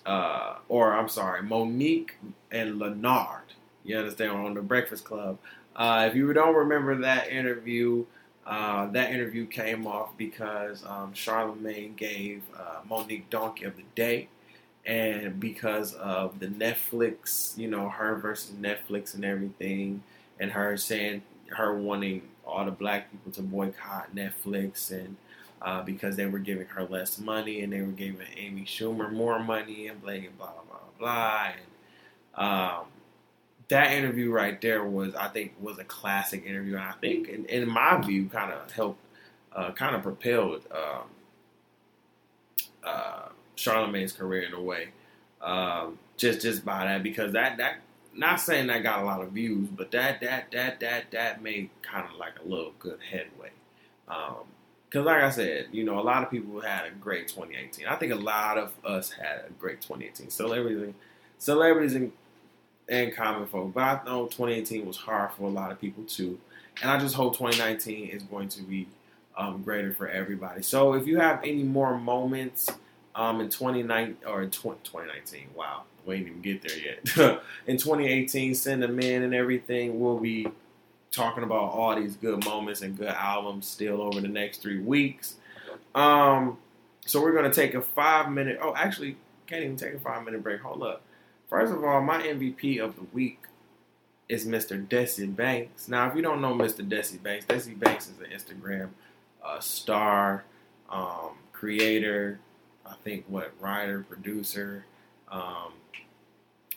[0.05, 2.11] uh, or I'm sorry, Mo'Nique
[2.51, 3.55] and Leonard.
[3.85, 5.39] You understand on the Breakfast Club.
[5.75, 8.05] Uh, if you don't remember that interview,
[8.47, 14.29] uh, that interview came off because um, Charlamagne gave uh, Mo'Nique Donkey of the Day
[14.87, 20.03] and because of the Netflix, you know, her versus Netflix and everything,
[20.39, 25.17] and her saying her wanting all the black people to boycott Netflix and
[25.63, 29.39] uh, because they were giving her less money and they were giving Amy Schumer more
[29.39, 31.49] money and blah blah blah blah.
[31.53, 32.85] And um,
[33.69, 37.45] that interview right there was, I think, was a classic interview, and I think, in,
[37.47, 39.05] in my view, kind of helped,
[39.55, 40.63] uh, kind of propelled.
[40.73, 41.03] Um,
[42.83, 43.29] uh,
[43.61, 44.89] Charlamagne's career in a way.
[45.41, 47.77] Um, just just by that because that that
[48.15, 51.71] not saying that got a lot of views, but that that that that that made
[51.83, 53.51] kind of like a little good headway.
[54.07, 57.87] Because, um, like I said, you know, a lot of people had a great 2018.
[57.87, 60.31] I think a lot of us had a great 2018.
[60.31, 60.95] Celebrities,
[61.39, 62.13] celebrities, and,
[62.89, 63.73] and common folk.
[63.73, 66.39] But I know 2018 was hard for a lot of people too.
[66.83, 68.89] And I just hope 2019 is going to be
[69.37, 70.63] um, greater for everybody.
[70.63, 72.69] So, if you have any more moments
[73.15, 75.49] um, in 2019 or in 2019.
[75.55, 77.41] Wow, we ain't even get there yet.
[77.67, 80.01] in 2018, send them in and everything.
[80.01, 80.49] We'll be
[81.11, 85.37] talking about all these good moments and good albums still over the next three weeks.
[85.95, 86.59] Um,
[87.05, 88.59] so we're gonna take a five minute.
[88.63, 90.61] Oh, actually, can't even take a five minute break.
[90.61, 91.03] Hold up.
[91.49, 93.41] First of all, my MVP of the week
[94.29, 94.87] is Mr.
[94.87, 95.89] Desi Banks.
[95.89, 96.89] Now, if you don't know Mr.
[96.89, 98.91] Desi Banks, Desi Banks is an Instagram
[99.45, 100.45] uh, star,
[100.89, 102.39] um, creator,
[102.91, 104.85] I think what writer, producer,
[105.31, 105.73] um,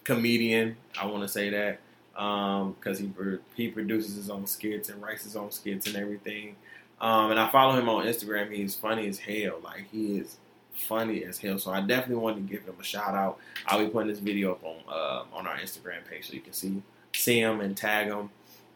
[0.04, 0.78] comedian.
[1.00, 1.80] I want to say that
[2.14, 6.56] because um, he he produces his own skits and writes his own skits and everything.
[7.02, 8.52] Um, and I follow him on Instagram.
[8.52, 9.60] He's funny as hell.
[9.64, 10.38] Like he is
[10.74, 11.58] funny as hell.
[11.58, 13.40] So I definitely want to give him a shout out.
[13.66, 16.54] I'll be putting this video up on uh, on our Instagram page so you can
[16.54, 16.82] see
[17.14, 18.30] see him and tag him,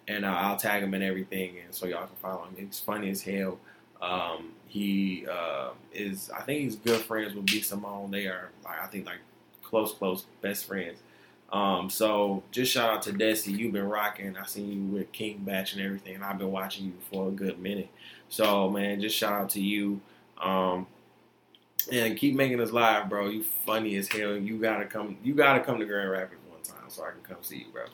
[0.08, 2.56] and uh, I'll tag him and everything, and so y'all can follow him.
[2.58, 3.60] He's funny as hell.
[4.02, 8.12] Um, he uh, is, I think he's good friends with B Simone.
[8.12, 9.20] They are, like, I think, like
[9.64, 11.00] close, close best friends.
[11.52, 13.58] Um, so just shout out to Desi.
[13.58, 14.36] You've been rocking.
[14.38, 17.32] I seen you with King Bach and everything, and I've been watching you for a
[17.32, 17.90] good minute.
[18.30, 20.02] So man, just shout out to you.
[20.42, 20.88] Um,
[21.92, 23.30] and keep making us live, bro.
[23.30, 24.36] You funny as hell.
[24.36, 25.18] You gotta come.
[25.24, 27.86] You gotta come to Grand Rapids one time so I can come see you, bro.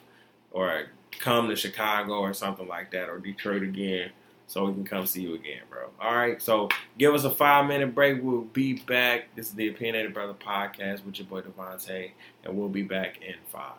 [0.50, 4.10] Or come to Chicago or something like that, or Detroit again
[4.46, 5.90] so we can come see you again, bro.
[6.00, 6.68] All right, so
[6.98, 8.22] give us a five minute break.
[8.22, 9.34] We'll be back.
[9.34, 12.10] This is the Opinionated Brother podcast with your boy DeVonta',
[12.44, 13.74] and we'll be back in five.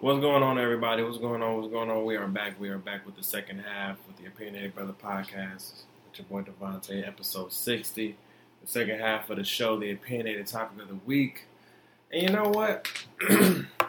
[0.00, 1.02] What's going on, everybody?
[1.02, 1.56] What's going on?
[1.56, 2.06] What's going on?
[2.06, 2.58] We are back.
[2.58, 6.42] We are back with the second half with the Opinionated Brother podcast with your boy
[6.42, 8.16] DeVonta', episode 60.
[8.62, 11.44] The second half of the show, the opinionated topic of the week.
[12.10, 12.88] And you know what?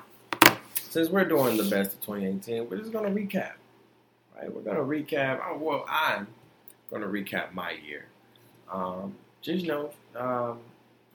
[0.92, 3.54] Since we're doing the best of 2018, we're just going to recap.
[4.36, 4.54] Right?
[4.54, 5.42] We're going to recap.
[5.42, 6.28] Oh, well, I'm
[6.90, 8.08] going to recap my year.
[8.70, 10.60] Um, just you know, um,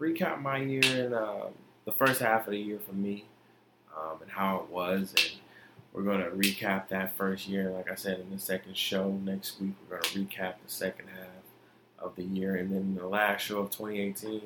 [0.00, 1.48] recap my year and uh,
[1.84, 3.26] the first half of the year for me
[3.94, 5.12] um, and how it was.
[5.14, 5.32] And
[5.92, 7.68] we're going to recap that first year.
[7.68, 11.08] Like I said in the second show next week, we're going to recap the second
[11.08, 12.56] half of the year.
[12.56, 14.40] And then the last show of 2018,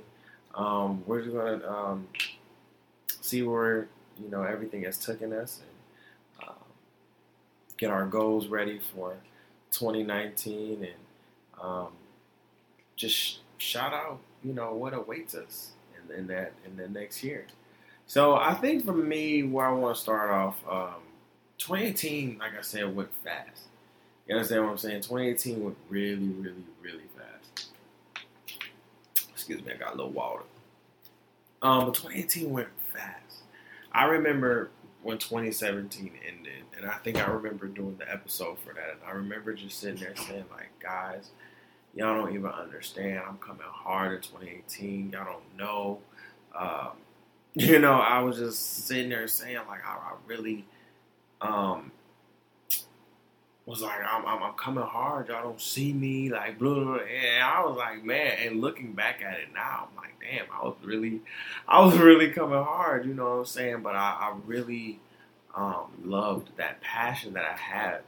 [0.57, 2.09] um, we're just going to um,
[3.21, 3.87] see where,
[4.23, 6.55] you know, everything has taken us and um,
[7.77, 9.17] get our goals ready for
[9.71, 11.89] 2019 and um,
[12.97, 15.73] just shout out, you know, what awaits us
[16.09, 17.47] in, in that in the next year.
[18.07, 21.03] So I think for me, where I want to start off, um,
[21.59, 23.63] 2018, like I said, went fast.
[24.27, 25.03] You understand what I'm saying?
[25.03, 27.69] 2018 went really, really, really fast.
[29.31, 30.43] Excuse me, I got a little water.
[31.63, 33.30] Um, but 2018 went fast.
[33.93, 34.71] I remember
[35.03, 39.13] when 2017 ended, and I think I remember doing the episode for that, and I
[39.13, 41.31] remember just sitting there saying, like, guys,
[41.95, 43.21] y'all don't even understand.
[43.27, 45.11] I'm coming hard in 2018.
[45.13, 45.99] Y'all don't know.
[46.55, 46.91] Um,
[47.55, 50.65] you know, I was just sitting there saying like I, I really
[51.41, 51.91] um
[53.67, 55.29] was like I'm, I'm, I'm coming hard.
[55.29, 56.95] Y'all don't see me like blah, blah, blah.
[56.97, 58.37] And I was like, man.
[58.43, 61.21] And looking back at it now, I'm like, damn, I was really,
[61.69, 63.07] I was really coming hard.
[63.07, 63.83] You know what I'm saying?
[63.83, 64.99] But I, I really
[65.55, 68.01] um, loved that passion that I had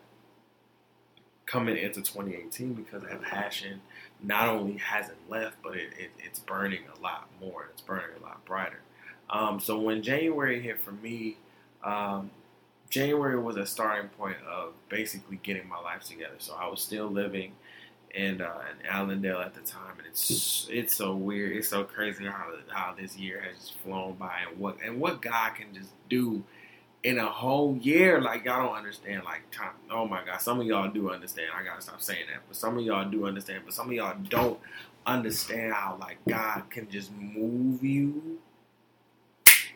[1.46, 3.80] coming into 2018 because that passion
[4.22, 7.68] not only hasn't left, but it, it, it's burning a lot more.
[7.72, 8.80] It's burning a lot brighter.
[9.28, 11.36] Um, so when January hit for me,
[11.84, 12.30] um,
[12.92, 16.34] January was a starting point of basically getting my life together.
[16.36, 17.52] So I was still living
[18.14, 22.26] in uh, in Allendale at the time, and it's it's so weird, it's so crazy
[22.26, 25.88] how how this year has just flown by, and what and what God can just
[26.10, 26.44] do
[27.02, 28.20] in a whole year.
[28.20, 29.24] Like y'all don't understand.
[29.24, 29.72] Like time.
[29.90, 31.48] Oh my God, some of y'all do understand.
[31.58, 33.62] I gotta stop saying that, but some of y'all do understand.
[33.64, 34.60] But some of y'all don't
[35.06, 38.38] understand how like God can just move you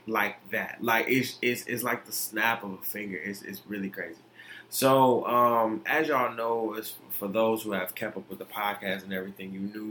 [0.06, 0.78] like that.
[0.82, 3.16] Like it's it's, it's like the snap of a finger.
[3.16, 4.20] It's it's really crazy.
[4.68, 6.78] So um, as y'all know,
[7.10, 9.90] for those who have kept up with the podcast and everything, you knew.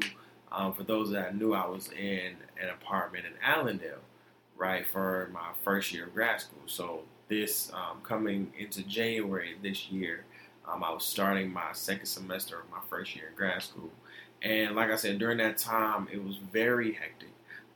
[0.52, 4.00] Um, for those that knew, I was in an apartment in Allendale,
[4.56, 6.62] right, for my first year of grad school.
[6.66, 10.24] So this um, coming into January this year,
[10.68, 13.92] um, I was starting my second semester of my first year in grad school.
[14.42, 17.30] And like I said, during that time, it was very hectic.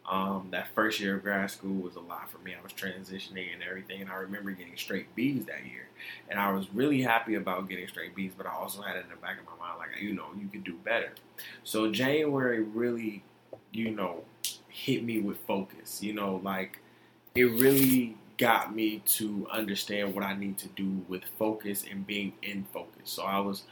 [0.09, 2.55] Um, that first year of grad school was a lot for me.
[2.59, 5.87] I was transitioning and everything, and I remember getting straight B's that year.
[6.29, 9.09] And I was really happy about getting straight B's, but I also had it in
[9.11, 11.11] the back of my mind, like, you know, you could do better.
[11.63, 13.23] So January really,
[13.71, 14.23] you know,
[14.67, 16.01] hit me with focus.
[16.01, 16.79] You know, like,
[17.35, 22.33] it really got me to understand what I need to do with focus and being
[22.41, 23.11] in focus.
[23.11, 23.63] So I was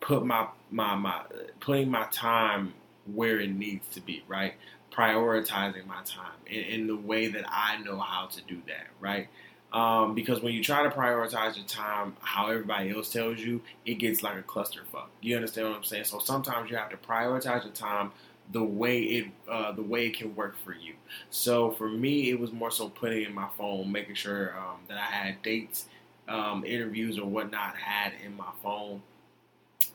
[0.00, 1.22] put my my my
[1.58, 2.74] putting my time
[3.12, 4.54] where it needs to be, right?
[4.98, 9.28] Prioritizing my time in, in, the way that I know how to do that, right?
[9.72, 13.94] Um, because when you try to prioritize your time how everybody else tells you, it
[13.94, 15.06] gets like a clusterfuck.
[15.20, 16.04] You understand what I'm saying?
[16.04, 18.10] So sometimes you have to prioritize your time
[18.50, 20.94] the way it uh, the way it can work for you.
[21.30, 24.96] So for me, it was more so putting in my phone, making sure um, that
[24.96, 25.84] I had dates,
[26.28, 29.02] um, interviews, or whatnot had in my phone,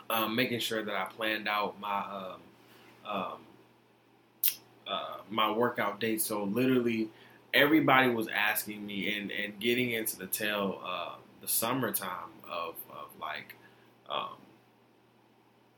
[0.10, 2.42] um, making sure that I planned out my um,
[3.06, 3.40] um,
[4.88, 6.22] uh, my workout date.
[6.22, 7.10] So literally,
[7.54, 13.08] everybody was asking me and, and getting into the tail uh, the summertime of, of
[13.20, 13.56] like
[14.10, 14.38] um,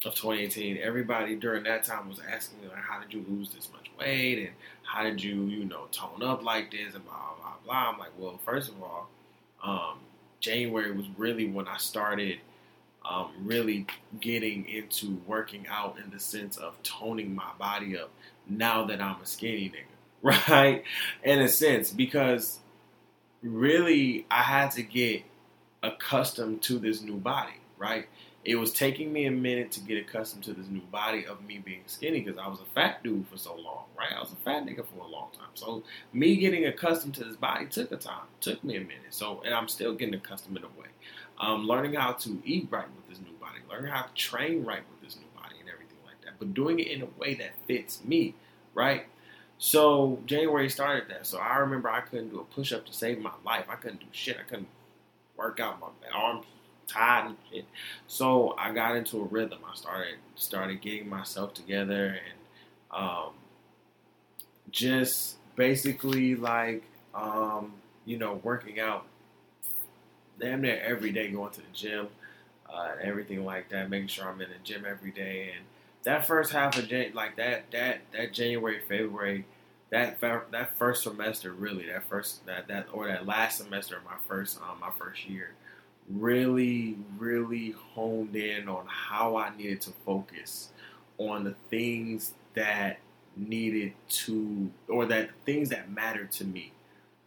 [0.06, 0.78] of 2018.
[0.78, 4.40] Everybody during that time was asking me like, how did you lose this much weight
[4.40, 7.92] and how did you you know tone up like this and blah blah blah.
[7.92, 9.10] I'm like, well, first of all,
[9.64, 10.00] um,
[10.40, 12.40] January was really when I started.
[13.08, 13.86] Um, really
[14.20, 18.10] getting into working out in the sense of toning my body up
[18.48, 20.84] now that I'm a skinny nigga, right?
[21.24, 22.60] In a sense, because
[23.42, 25.24] really I had to get
[25.84, 28.08] accustomed to this new body, right?
[28.44, 31.58] It was taking me a minute to get accustomed to this new body of me
[31.58, 34.14] being skinny because I was a fat dude for so long, right?
[34.16, 35.50] I was a fat nigga for a long time.
[35.56, 35.84] So
[36.14, 39.12] me getting accustomed to this body took a time, took me a minute.
[39.12, 40.88] So and I'm still getting accustomed in a way.
[41.40, 44.84] Um, learning how to eat right with this new body, learning how to train right
[44.92, 46.25] with this new body and everything like that.
[46.38, 48.36] But doing it in a way that fits me,
[48.74, 49.06] right?
[49.58, 51.26] So January started that.
[51.26, 53.66] So I remember I couldn't do a push up to save my life.
[53.70, 54.38] I couldn't do shit.
[54.40, 54.68] I couldn't
[55.38, 56.46] work out my arms
[56.88, 57.66] tied and shit.
[58.08, 59.60] So I got into a rhythm.
[59.70, 63.30] I started started getting myself together and um,
[64.72, 66.84] just basically like
[67.14, 67.74] um,
[68.06, 69.06] you know working out
[70.40, 72.10] damn near every day, going to the gym
[72.76, 75.52] uh, everything like that, making sure I'm in the gym every day.
[75.56, 75.66] And
[76.06, 79.46] that first half of Jan- like that that that January February
[79.92, 84.18] that that first semester really that first that that or that last semester of my
[84.28, 85.52] first um, my first year
[86.10, 90.70] really really honed in on how I needed to focus
[91.18, 93.00] on the things that
[93.38, 96.72] needed to or that things that mattered to me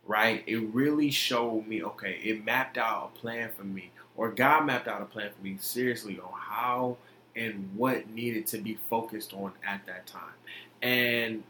[0.07, 0.43] right?
[0.47, 4.89] It really showed me okay it mapped out a plan for me or God mapped
[4.89, 6.97] out a plan for me seriously on how
[7.37, 10.33] and what needed to be focused on at that time
[10.83, 11.43] and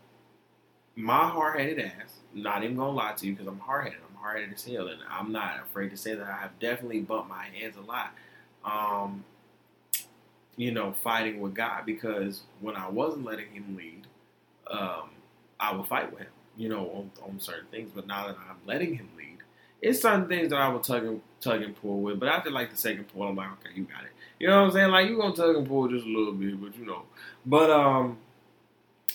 [0.97, 4.01] my hard headed ass, not even gonna lie to you because I'm hard headed.
[4.09, 7.01] I'm hard headed as hell, and I'm not afraid to say that I have definitely
[7.01, 8.15] bumped my hands a lot.
[8.65, 9.25] Um,
[10.57, 14.07] you know, fighting with God because when I wasn't letting Him lead,
[14.69, 15.11] um,
[15.61, 16.29] I would fight with Him.
[16.57, 17.93] You know, on, on certain things.
[17.95, 19.39] But now that I'm letting Him lead,
[19.81, 22.19] it's certain things that I will tug and tug and pull with.
[22.19, 24.11] But after like the second pull, I'm like, okay, you got it.
[24.39, 24.91] You know what I'm saying?
[24.91, 27.03] Like you gonna tug and pull just a little bit, but you know.
[27.45, 28.19] But um,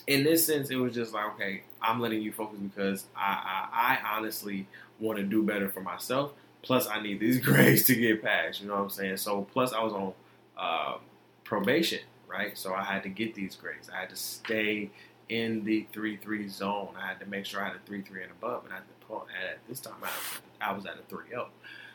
[0.07, 3.99] in this sense, it was just like, okay, I'm letting you focus because I, I,
[4.03, 4.67] I honestly
[4.99, 6.33] want to do better for myself.
[6.61, 8.61] Plus, I need these grades to get passed.
[8.61, 9.17] You know what I'm saying?
[9.17, 10.13] So, plus, I was on
[10.57, 10.97] uh,
[11.43, 12.57] probation, right?
[12.57, 13.89] So I had to get these grades.
[13.89, 14.89] I had to stay
[15.29, 16.89] in the three three zone.
[17.01, 19.05] I had to make sure I had a three three and above, and at the
[19.05, 21.47] point at this time I was, I was at a three zero.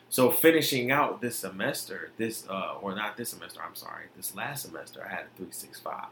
[0.09, 4.63] So finishing out this semester, this uh, or not this semester, I'm sorry, this last
[4.63, 6.07] semester I had a three six five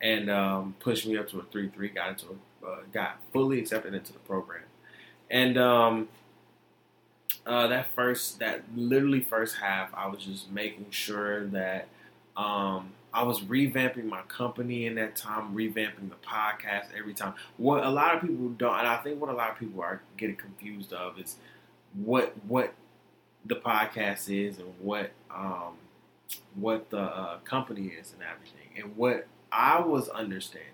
[0.00, 1.88] and um, pushed me up to a three three.
[1.88, 4.62] Got into a, uh, got fully accepted into the program,
[5.30, 6.08] and um,
[7.44, 11.88] uh, that first that literally first half, I was just making sure that
[12.36, 17.34] um, I was revamping my company in that time, revamping the podcast every time.
[17.56, 20.02] What a lot of people don't, and I think what a lot of people are
[20.16, 21.36] getting confused of is
[21.94, 22.74] what what
[23.44, 25.74] the podcast is and what um,
[26.54, 30.70] what the uh, company is and everything, and what I was understanding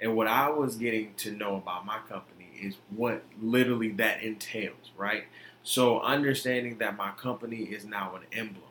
[0.00, 4.90] and what I was getting to know about my company is what literally that entails,
[4.96, 5.24] right?
[5.62, 8.64] So understanding that my company is now an emblem,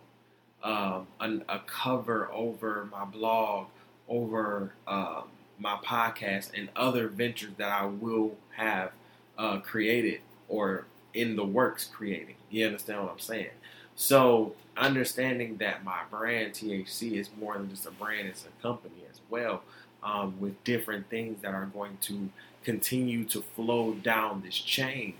[0.64, 3.68] um, an, a cover over my blog,
[4.08, 5.24] over um,
[5.60, 8.92] my podcast, and other ventures that I will have
[9.38, 12.36] uh, created or in the works creating.
[12.50, 13.50] You understand what I'm saying?
[13.96, 19.04] So understanding that my brand THC is more than just a brand; it's a company
[19.12, 19.62] as well,
[20.04, 22.30] um, with different things that are going to
[22.64, 25.16] continue to flow down this chain.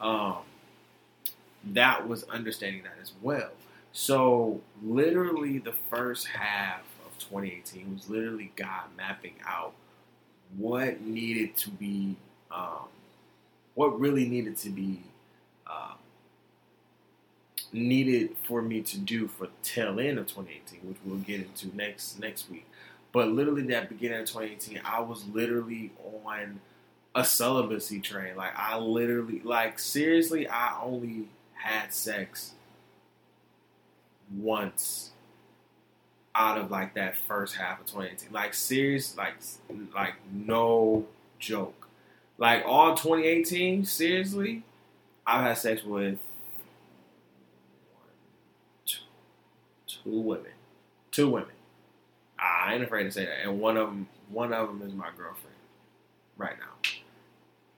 [0.00, 0.38] Um,
[1.72, 3.50] that was understanding that as well.
[3.92, 9.72] So literally, the first half of 2018 was literally God mapping out
[10.56, 12.16] what needed to be,
[12.50, 12.88] um,
[13.74, 15.02] what really needed to be
[15.66, 15.94] uh,
[17.72, 21.74] needed for me to do for the tail end of 2018, which we'll get into
[21.76, 22.66] next next week.
[23.12, 25.92] But literally, that beginning of 2018, I was literally
[26.24, 26.60] on
[27.14, 28.36] a celibacy train.
[28.36, 32.52] Like I literally, like seriously, I only had sex
[34.36, 35.10] once
[36.34, 38.32] out of like that first half of 2018.
[38.32, 39.34] Like serious, like
[39.94, 41.06] like no
[41.38, 41.88] joke.
[42.36, 44.64] Like all 2018, seriously,
[45.26, 46.18] I've had sex with
[49.86, 50.52] two women,
[51.10, 51.48] two women.
[52.38, 55.08] I ain't afraid to say that, and one of them, one of them is my
[55.16, 55.56] girlfriend
[56.36, 56.90] right now,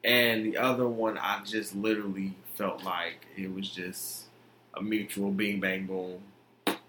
[0.03, 4.25] and the other one, I just literally felt like it was just
[4.75, 6.21] a mutual bing bang boom,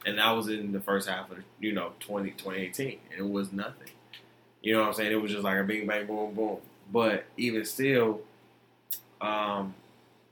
[0.06, 3.00] and that was in the first half of you know 20, 2018.
[3.16, 3.92] It was nothing,
[4.62, 5.12] you know what I'm saying?
[5.12, 6.58] It was just like a bing bang boom boom.
[6.92, 8.22] But even still,
[9.22, 9.76] um,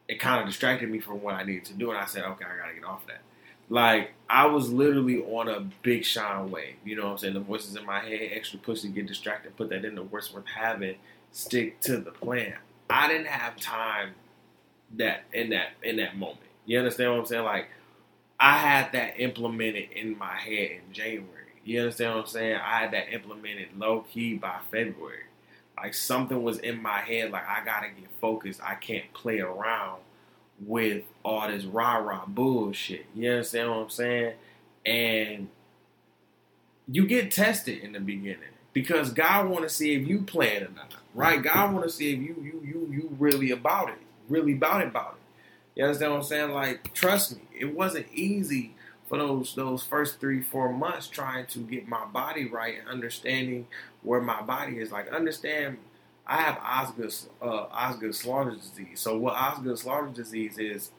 [0.07, 2.45] it kind of distracted me from what I needed to do, and I said, okay,
[2.45, 3.22] I gotta get off that.
[3.69, 6.76] Like I was literally on a big shine wave.
[6.84, 7.34] You know what I'm saying?
[7.34, 10.45] The voices in my head, extra pussy, get distracted, put that in the worst worth
[10.45, 10.95] having,
[11.32, 12.56] stick to the plan.
[12.90, 14.11] I didn't have time
[14.98, 16.40] that in that in that moment.
[16.65, 17.44] You understand what I'm saying?
[17.44, 17.69] Like
[18.40, 21.30] I had that implemented in my head in January.
[21.64, 22.56] You understand what I'm saying?
[22.57, 25.23] I had that implemented low key by February.
[25.77, 28.61] Like something was in my head, like I gotta get focused.
[28.64, 30.02] I can't play around
[30.60, 33.06] with all this rah rah bullshit.
[33.15, 34.34] You understand what I'm saying?
[34.85, 35.49] And
[36.88, 38.49] you get tested in the beginning.
[38.73, 41.41] because God want to see if you plan or not, right?
[41.41, 43.97] God want to see if you you you you really about it,
[44.30, 45.80] really about it, about it.
[45.80, 46.52] You understand what I'm saying?
[46.52, 48.76] Like, trust me, it wasn't easy
[49.07, 53.68] for those those first three four months trying to get my body right and understanding
[54.06, 54.91] where my body is.
[54.91, 55.77] Like, understand,
[56.27, 58.99] I have Osgood uh, Osgood Schlatter disease.
[58.99, 60.91] So what Osgood Schlatter disease is,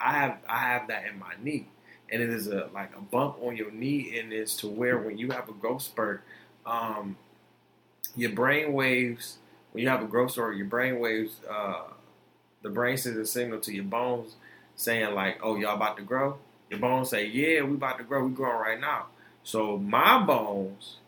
[0.00, 1.68] I have I have that in my knee,
[2.10, 5.18] and it is a like a bump on your knee, and it's to where when
[5.18, 6.22] you have a growth spurt
[6.66, 7.16] um,
[8.16, 9.38] your brain waves
[9.72, 11.82] when you have a growth spurt, your brain waves, uh,
[12.62, 14.36] the brain sends a signal to your bones
[14.76, 16.38] saying like, "Oh, y'all about to grow."
[16.70, 18.24] Your bones say, "Yeah, we about to grow.
[18.26, 19.06] We growing right now."
[19.44, 20.98] So my bones,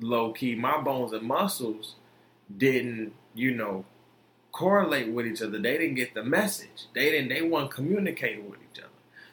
[0.00, 1.94] low key, my bones and muscles
[2.54, 3.84] didn't, you know,
[4.52, 5.58] correlate with each other.
[5.58, 6.86] They didn't get the message.
[6.94, 7.28] They didn't.
[7.28, 8.88] They weren't communicating with each other.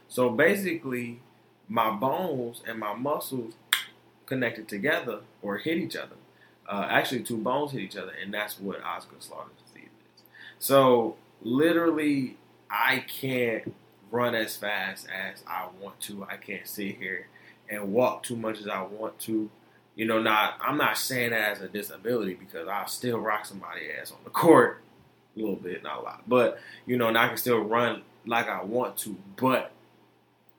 [0.07, 1.19] So basically,
[1.67, 3.53] my bones and my muscles
[4.25, 6.15] connected together or hit each other.
[6.67, 10.23] Uh, actually, two bones hit each other, and that's what Osgood Schlatter disease is.
[10.59, 12.37] So, literally,
[12.69, 13.73] I can't
[14.09, 16.25] run as fast as I want to.
[16.29, 17.27] I can't sit here
[17.69, 19.49] and walk too much as I want to.
[19.95, 23.81] You know, not I'm not saying that as a disability because I still rock somebody
[23.91, 24.81] ass on the court
[25.35, 28.47] a little bit, not a lot, but you know, and I can still run like
[28.47, 29.17] I want to.
[29.35, 29.71] But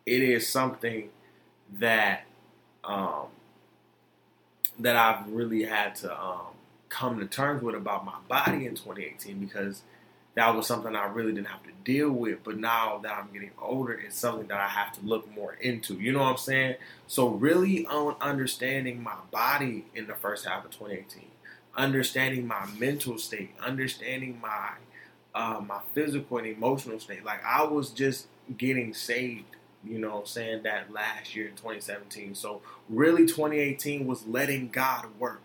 [0.06, 1.08] it is something
[1.78, 2.24] that
[2.84, 3.26] um,
[4.78, 6.46] that I've really had to um,
[6.88, 9.82] come to terms with about my body in 2018 because
[10.34, 12.42] that was something I really didn't have to deal with.
[12.44, 15.94] But now that I'm getting older, it's something that I have to look more into.
[15.94, 16.76] You know what I'm saying?
[17.06, 21.24] So, really on understanding my body in the first half of 2018,
[21.76, 24.70] understanding my mental state, understanding my
[25.34, 27.24] uh, my physical and emotional state.
[27.24, 28.26] Like I was just
[28.56, 29.44] getting saved
[29.84, 32.34] you know saying, that last year in 2017.
[32.34, 35.42] So really 2018 was letting God work.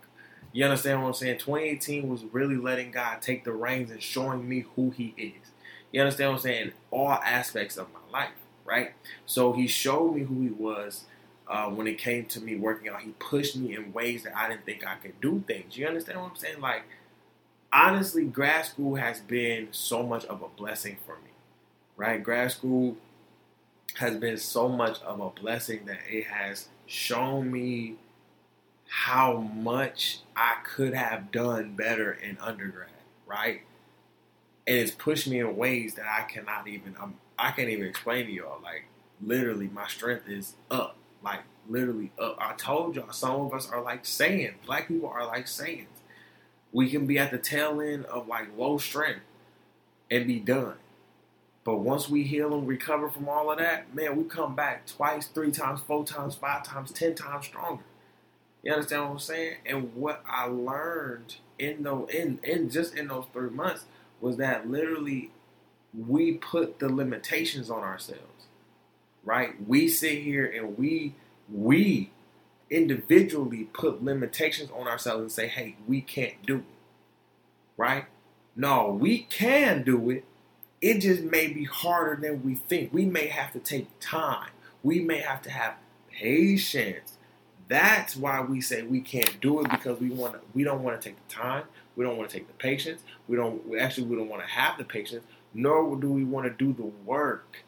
[0.57, 1.37] You understand what I'm saying?
[1.37, 5.51] 2018 was really letting God take the reins and showing me who he is.
[5.91, 6.71] You understand what I'm saying?
[6.89, 8.33] All aspects of my life,
[8.65, 8.93] right?
[9.27, 11.03] So he showed me who he was
[11.47, 13.01] uh, when it came to me working out.
[13.01, 15.77] He pushed me in ways that I didn't think I could do things.
[15.77, 16.59] You understand what I'm saying?
[16.59, 16.85] Like,
[17.71, 21.29] honestly, grad school has been so much of a blessing for me,
[21.97, 22.23] right?
[22.23, 22.97] Grad school
[23.97, 27.97] has been so much of a blessing that it has shown me
[28.87, 32.89] how much I could have done better in undergrad,
[33.25, 33.61] right?
[34.65, 38.25] And it's pushed me in ways that I cannot even I'm, I can't even explain
[38.25, 38.61] to y'all.
[38.61, 38.85] Like
[39.21, 42.37] literally, my strength is up, like literally up.
[42.39, 45.89] I told y'all, some of us are like saying, black people are like sayings.
[46.71, 49.21] We can be at the tail end of like low strength
[50.09, 50.75] and be done.
[51.63, 55.27] But once we heal and recover from all of that, man, we come back twice,
[55.27, 57.83] three times, four times, five times, ten times stronger.
[58.67, 59.55] You understand what I'm saying?
[59.65, 63.85] And what I learned in those in, in just in those three months
[64.21, 65.31] was that literally
[65.97, 68.47] we put the limitations on ourselves.
[69.25, 69.55] Right?
[69.65, 71.15] We sit here and we
[71.51, 72.11] we
[72.69, 76.65] individually put limitations on ourselves and say, hey, we can't do it.
[77.77, 78.07] Right?
[78.57, 80.25] No, we can do it
[80.81, 82.93] it just may be harder than we think.
[82.93, 84.51] We may have to take time.
[84.83, 85.75] We may have to have
[86.11, 87.16] patience.
[87.67, 90.39] That's why we say we can't do it because we want to.
[90.53, 91.63] We don't want to take the time.
[91.95, 93.01] We don't want to take the patience.
[93.27, 93.61] We don't.
[93.79, 95.25] Actually, we don't want to have the patience.
[95.53, 97.63] Nor do we want to do the work.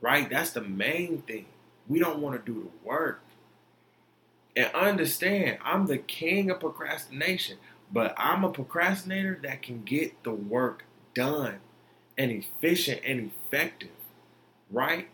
[0.00, 0.28] Right.
[0.28, 1.46] That's the main thing.
[1.88, 3.22] We don't want to do the work.
[4.56, 7.58] And understand, I'm the king of procrastination,
[7.92, 10.84] but I'm a procrastinator that can get the work
[11.14, 11.60] done
[12.18, 13.90] and efficient and effective,
[14.70, 15.08] right?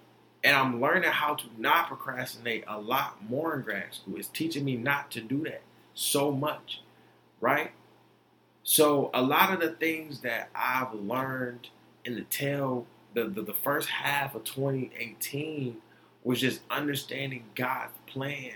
[0.46, 4.16] And I'm learning how to not procrastinate a lot more in grad school.
[4.16, 5.62] It's teaching me not to do that
[5.94, 6.82] so much,
[7.40, 7.72] right?
[8.62, 11.70] So a lot of the things that I've learned
[12.04, 15.78] in the tail, the, the, the first half of 2018
[16.22, 18.52] was just understanding God's plan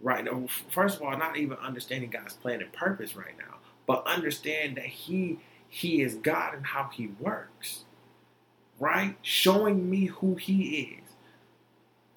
[0.00, 0.46] right now.
[0.70, 4.86] First of all, not even understanding God's plan and purpose right now, but understand that
[4.86, 5.38] He
[5.68, 7.84] He is God and how He works
[8.78, 9.16] right?
[9.22, 11.05] Showing me who He is.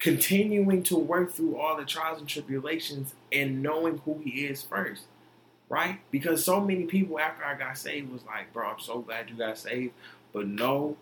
[0.00, 5.04] Continuing to work through all the trials and tribulations and knowing who He is first,
[5.68, 6.00] right?
[6.10, 9.36] Because so many people after I got saved was like, bro, I'm so glad you
[9.36, 9.92] got saved,
[10.32, 10.96] but know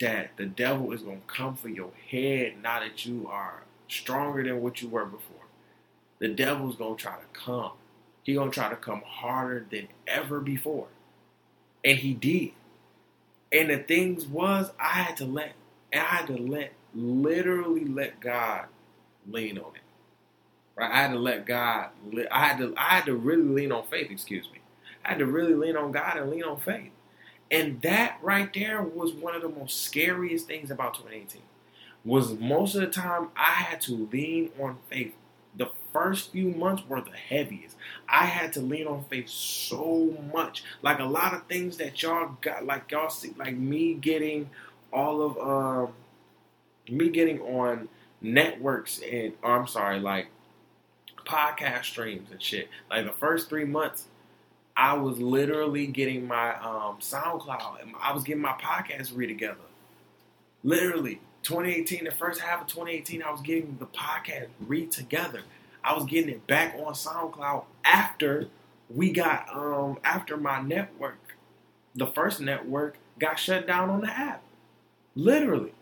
[0.00, 4.42] that the devil is going to come for your head now that you are stronger
[4.42, 5.36] than what you were before.
[6.18, 7.72] The devil's going to try to come.
[8.22, 10.88] He going to try to come harder than ever before.
[11.84, 12.52] And he did.
[13.52, 15.52] And the things was I had to let
[15.92, 18.66] And I had to let literally let God
[19.28, 19.82] lean on it.
[20.76, 20.90] Right?
[20.90, 21.90] I had to let God.
[22.30, 22.74] I had to.
[22.76, 24.10] I had to really lean on faith.
[24.10, 24.60] Excuse me.
[25.04, 26.90] I had to really lean on God and lean on faith.
[27.50, 31.42] And that right there was one of the most scariest things about 2018.
[32.04, 35.14] Was most of the time I had to lean on faith.
[35.56, 37.76] The first few months were the heaviest.
[38.08, 40.62] I had to lean on faith so much.
[40.80, 44.48] Like a lot of things that y'all got, like y'all see, like me getting
[44.92, 45.92] all of um,
[46.90, 47.88] me getting on
[48.20, 50.28] networks and oh, I'm sorry, like
[51.24, 52.68] podcast streams and shit.
[52.90, 54.06] Like the first three months,
[54.76, 57.92] I was literally getting my um, SoundCloud.
[58.00, 59.56] I was getting my podcast re together.
[60.62, 65.42] Literally, 2018, the first half of 2018, I was getting the podcast re together.
[65.82, 68.48] I was getting it back on SoundCloud after
[68.94, 71.36] we got um after my network,
[71.94, 74.42] the first network got shut down on the app.
[75.14, 75.72] Literally.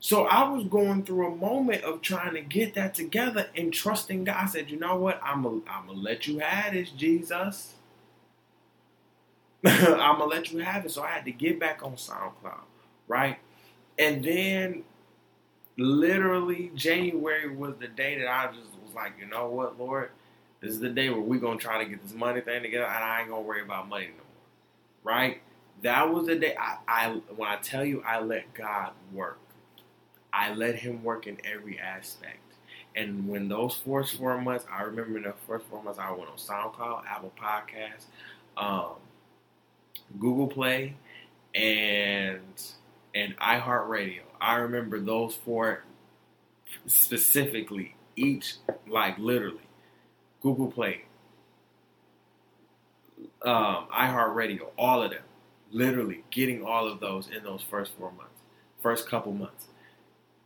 [0.00, 4.24] So I was going through a moment of trying to get that together and trusting
[4.24, 4.36] God.
[4.38, 5.20] I said, you know what?
[5.22, 7.74] I'm going to let you have this, Jesus.
[9.66, 10.92] I'm going to let you have it.
[10.92, 12.60] So I had to get back on SoundCloud,
[13.08, 13.38] right?
[13.98, 14.84] And then
[15.76, 20.10] literally January was the day that I just was like, you know what, Lord?
[20.60, 22.84] This is the day where we're going to try to get this money thing together
[22.86, 25.40] and I ain't going to worry about money no more, right?
[25.82, 29.38] That was the day I, I when I tell you I let God work
[30.38, 32.38] I let him work in every aspect.
[32.94, 36.30] And when those first four months, I remember in the first four months I went
[36.30, 38.04] on SoundCloud, Apple Podcasts,
[38.56, 38.92] um,
[40.20, 40.94] Google Play,
[41.56, 42.40] and
[43.16, 44.20] and iHeartRadio.
[44.40, 45.82] I remember those four
[46.86, 48.54] specifically, each
[48.86, 49.68] like literally,
[50.40, 51.02] Google Play,
[53.42, 55.22] um, iHeartRadio, all of them,
[55.72, 58.40] literally getting all of those in those first four months,
[58.80, 59.66] first couple months.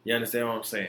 [0.04, 0.88] You understand what I'm saying?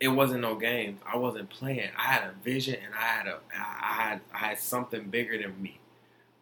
[0.00, 1.00] It wasn't no games.
[1.10, 1.90] I wasn't playing.
[1.96, 5.60] I had a vision and I had a I had I had something bigger than
[5.60, 5.78] me.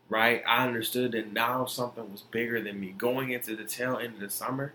[0.09, 0.43] Right?
[0.47, 2.95] I understood that now something was bigger than me.
[2.97, 4.75] Going into the tail end of the summer,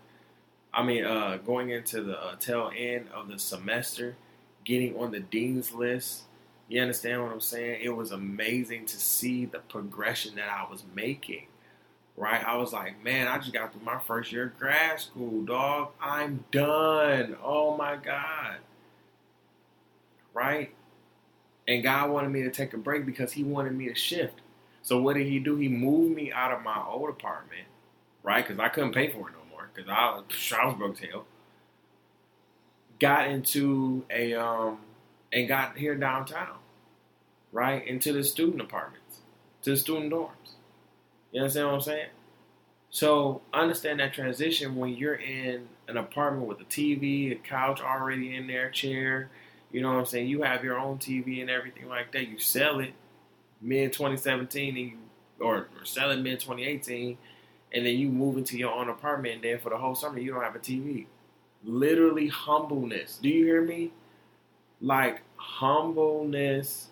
[0.74, 4.16] I mean, uh, going into the uh, tail end of the semester,
[4.64, 6.22] getting on the dean's list.
[6.68, 7.80] You understand what I'm saying?
[7.82, 11.46] It was amazing to see the progression that I was making
[12.18, 12.44] right?
[12.44, 15.90] I was like, man, I just got through my first year of grad school, dog.
[16.00, 17.36] I'm done.
[17.42, 18.56] Oh my God.
[20.34, 20.74] Right?
[21.68, 24.40] And God wanted me to take a break because He wanted me to shift.
[24.82, 25.56] So what did He do?
[25.56, 27.66] He moved me out of my old apartment,
[28.22, 28.46] right?
[28.46, 31.24] Because I couldn't pay for it no more because I was, I was broke tail.
[32.98, 34.78] Got into a, um,
[35.32, 36.56] and got here downtown,
[37.52, 37.86] right?
[37.86, 39.20] Into the student apartments,
[39.62, 40.57] to the student dorms.
[41.32, 42.08] You understand what I'm saying?
[42.90, 48.34] So understand that transition when you're in an apartment with a TV, a couch already
[48.34, 49.28] in there, chair.
[49.70, 50.28] You know what I'm saying?
[50.28, 52.28] You have your own TV and everything like that.
[52.28, 52.92] You sell it
[53.60, 54.96] mid 2017
[55.40, 57.18] or, or sell it mid 2018,
[57.72, 60.32] and then you move into your own apartment, and then for the whole summer you
[60.32, 61.06] don't have a TV.
[61.62, 63.18] Literally humbleness.
[63.20, 63.92] Do you hear me?
[64.80, 66.88] Like humbleness.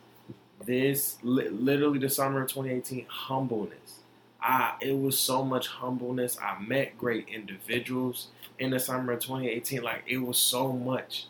[0.64, 4.00] This literally the summer of 2018 humbleness
[4.40, 6.38] I it was so much humbleness.
[6.40, 9.82] I met great individuals in the summer of 2018.
[9.82, 11.26] Like it was so much,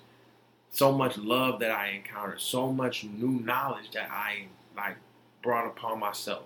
[0.70, 4.46] so much love that I encountered, so much new knowledge that I
[4.76, 4.96] like
[5.42, 6.44] brought upon myself.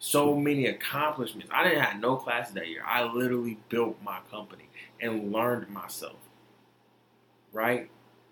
[0.00, 1.50] So many accomplishments.
[1.52, 2.84] I didn't have no classes that year.
[2.86, 4.68] I literally built my company
[5.00, 6.16] and learned myself.
[7.52, 7.90] Right?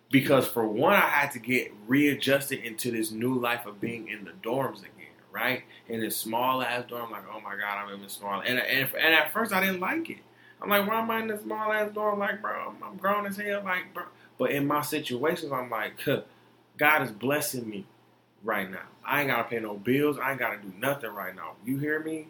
[0.09, 4.25] Because for one, I had to get readjusted into this new life of being in
[4.25, 4.96] the dorms again
[5.37, 5.65] right?
[5.89, 8.41] In this small ass dorm, I'm like, oh my god, I'm in this small.
[8.41, 10.19] And, and and at first I didn't like it.
[10.61, 12.19] I'm like, why am I in this small ass dorm?
[12.19, 14.05] Like, bro, I'm, grown as hell, like, bro.
[14.39, 16.23] But in my situations, I'm like, huh,
[16.79, 17.85] God is blessing me
[18.43, 18.87] right now.
[19.05, 20.19] I ain't gotta pay no bills.
[20.19, 21.53] I ain't gotta do nothing right now.
[21.65, 22.29] You hear me?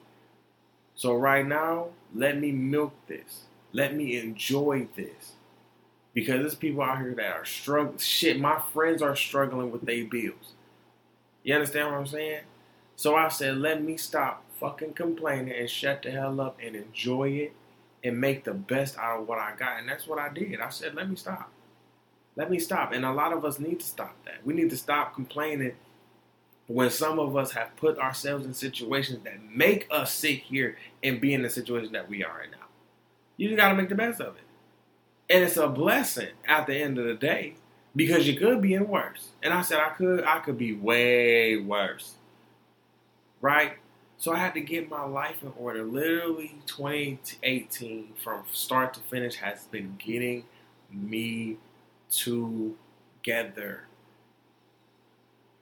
[0.97, 3.45] So right now, let me milk this.
[3.73, 5.35] Let me enjoy this.
[6.13, 7.99] Because there's people out here that are struggling.
[7.99, 10.55] Shit, my friends are struggling with their bills.
[11.43, 12.41] You understand what I'm saying?
[12.97, 17.29] So I said, let me stop fucking complaining and shut the hell up and enjoy
[17.29, 17.53] it
[18.03, 19.79] and make the best out of what I got.
[19.79, 20.61] And that's what I did.
[20.61, 21.51] I said, let me stop.
[22.37, 22.93] Let me stop.
[22.93, 24.45] And a lot of us need to stop that.
[24.45, 25.73] We need to stop complaining
[26.67, 31.21] when some of us have put ourselves in situations that make us sit here and
[31.21, 32.67] be in the situation that we are in now.
[33.37, 34.43] You just got to make the best of it.
[35.29, 37.57] And it's a blessing at the end of the day
[37.95, 39.31] because you could be in worse.
[39.43, 42.15] And I said I could I could be way worse
[43.41, 43.75] right?
[44.19, 45.85] So I had to get my life in order.
[45.85, 50.45] Literally, 2018 from start to finish has been getting
[50.91, 51.59] me
[52.11, 53.83] together.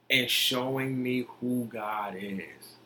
[0.09, 2.77] and showing me who God is.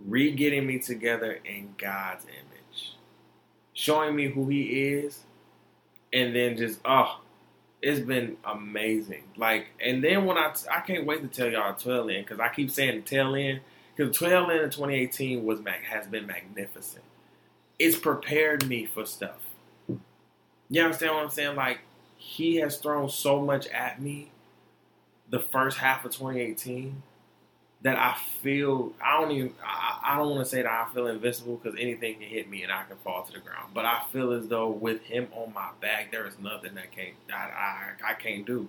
[0.00, 2.94] Re getting me together in God's image.
[3.74, 5.20] Showing me who He is.
[6.12, 7.20] And then just, oh,
[7.84, 9.24] it's been amazing.
[9.36, 12.48] Like, and then when I, I can't wait to tell y'all 12 in because I
[12.48, 13.60] keep saying the tail end
[13.94, 17.04] because 12 in 2018 was mag- has been magnificent.
[17.78, 19.36] It's prepared me for stuff.
[20.70, 21.56] You understand what I'm saying?
[21.56, 21.80] Like,
[22.16, 24.30] he has thrown so much at me
[25.28, 27.02] the first half of 2018
[27.84, 31.06] that I feel I don't even I, I don't want to say that I feel
[31.06, 33.72] invincible because anything can hit me and I can fall to the ground.
[33.74, 37.14] But I feel as though with him on my back, there is nothing that can't
[37.28, 38.68] that I I can't do.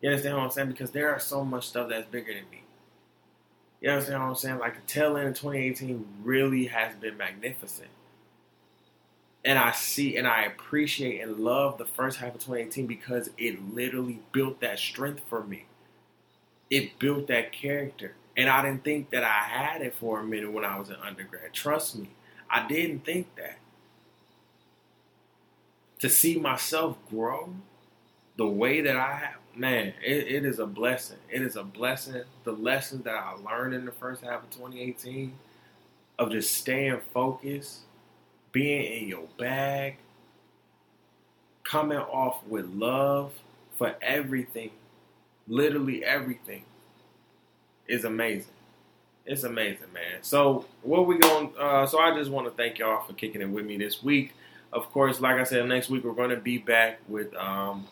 [0.00, 0.68] You understand what I'm saying?
[0.68, 2.62] Because there are so much stuff that's bigger than me.
[3.82, 4.58] You understand what I'm saying?
[4.58, 7.90] Like the tail end of 2018 really has been magnificent.
[9.44, 13.74] And I see and I appreciate and love the first half of 2018 because it
[13.74, 15.66] literally built that strength for me.
[16.70, 18.14] It built that character.
[18.38, 20.96] And I didn't think that I had it for a minute when I was an
[21.04, 21.52] undergrad.
[21.52, 22.10] Trust me,
[22.48, 23.58] I didn't think that.
[25.98, 27.50] To see myself grow
[28.36, 31.18] the way that I have, man, it, it is a blessing.
[31.28, 32.22] It is a blessing.
[32.44, 35.34] The lessons that I learned in the first half of 2018
[36.20, 37.80] of just staying focused,
[38.52, 39.96] being in your bag,
[41.64, 43.32] coming off with love
[43.76, 44.70] for everything,
[45.48, 46.62] literally everything,
[47.88, 48.52] is amazing.
[49.26, 50.22] It's amazing, man.
[50.22, 51.52] So what we going?
[51.58, 54.32] Uh, so I just want to thank y'all for kicking it with me this week.
[54.72, 57.88] Of course, like I said, next week we're going to be back with um,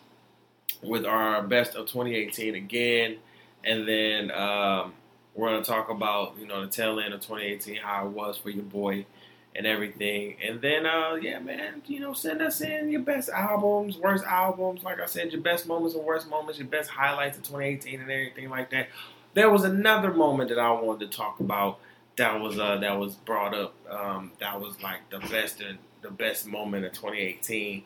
[0.81, 3.17] with our best of 2018 again,
[3.63, 4.93] and then um,
[5.35, 8.37] we're going to talk about you know the tail end of 2018, how it was
[8.37, 9.05] for your boy
[9.57, 10.35] and everything.
[10.45, 14.83] And then, uh, yeah, man, you know, send us in your best albums, worst albums.
[14.83, 18.11] Like I said, your best moments and worst moments, your best highlights of 2018 and
[18.11, 18.89] everything like that.
[19.37, 21.77] There was another moment that I wanted to talk about
[22.15, 23.75] that was uh, that was brought up.
[23.87, 27.83] Um, that was like the best and the best moment of 2018,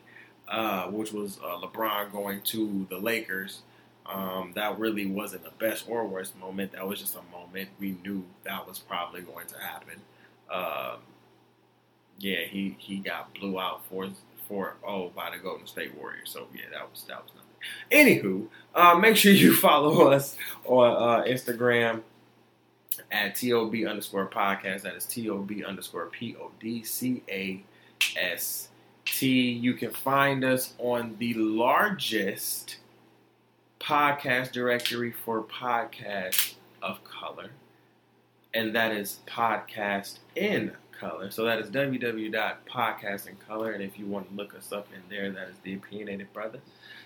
[0.48, 3.60] uh, which was uh, LeBron going to the Lakers.
[4.06, 6.72] Um, that really wasn't the best or worst moment.
[6.72, 10.00] That was just a moment we knew that was probably going to happen.
[10.50, 11.00] Um,
[12.18, 14.08] yeah, he he got blew out for
[14.48, 16.30] for oh by the Golden State Warriors.
[16.30, 17.32] So yeah, that was that was.
[17.90, 22.02] Anywho, uh, make sure you follow us on uh, Instagram
[23.10, 24.82] at tob underscore podcast.
[24.82, 27.62] That is tob underscore p o d c a
[28.16, 28.68] s
[29.04, 29.50] t.
[29.50, 32.76] You can find us on the largest
[33.80, 37.50] podcast directory for podcasts of color,
[38.54, 40.72] and that is podcast in
[41.02, 41.30] color.
[41.30, 43.74] So that is www.podcastincolor.
[43.74, 46.60] And if you want to look us up in there, that is the opinionated brother.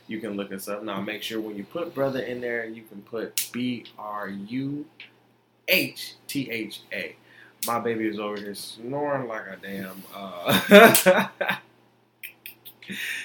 [0.08, 0.82] You can look us up.
[0.82, 4.86] Now make sure when you put brother in there, you can put B R U
[5.68, 7.16] H T H A.
[7.66, 10.02] My baby is over here snoring like a damn.
[10.14, 11.28] Uh,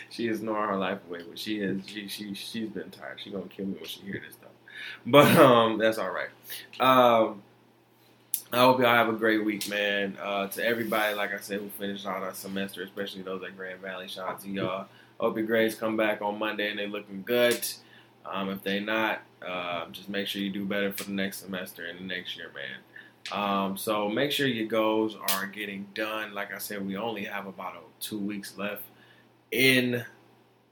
[0.10, 3.20] she is snoring her life away, but she is she she she's been tired.
[3.24, 4.50] She's gonna kill me when she hear this stuff.
[5.06, 6.30] But um, that's all right.
[6.80, 7.44] Um,
[8.52, 10.18] I hope y'all have a great week, man.
[10.22, 13.80] Uh, to everybody, like I said, who finished out our semester, especially those at Grand
[13.80, 14.88] Valley, shout out to y'all.
[15.22, 17.64] Hope your grades come back on Monday and they're looking good.
[18.26, 21.86] Um, if they not, uh, just make sure you do better for the next semester
[21.86, 22.80] and the next year, man.
[23.32, 26.34] Um, so make sure your goals are getting done.
[26.34, 28.82] Like I said, we only have about two weeks left
[29.52, 30.04] in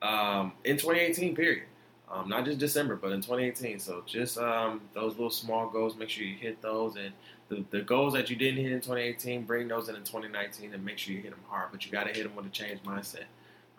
[0.02, 1.36] um, in 2018.
[1.36, 1.66] Period.
[2.12, 3.78] Um, not just December, but in 2018.
[3.78, 7.12] So just um, those little small goals, make sure you hit those and
[7.50, 10.84] the, the goals that you didn't hit in 2018, bring those in in 2019 and
[10.84, 11.70] make sure you hit them hard.
[11.72, 13.26] But you got to hit them with a change mindset.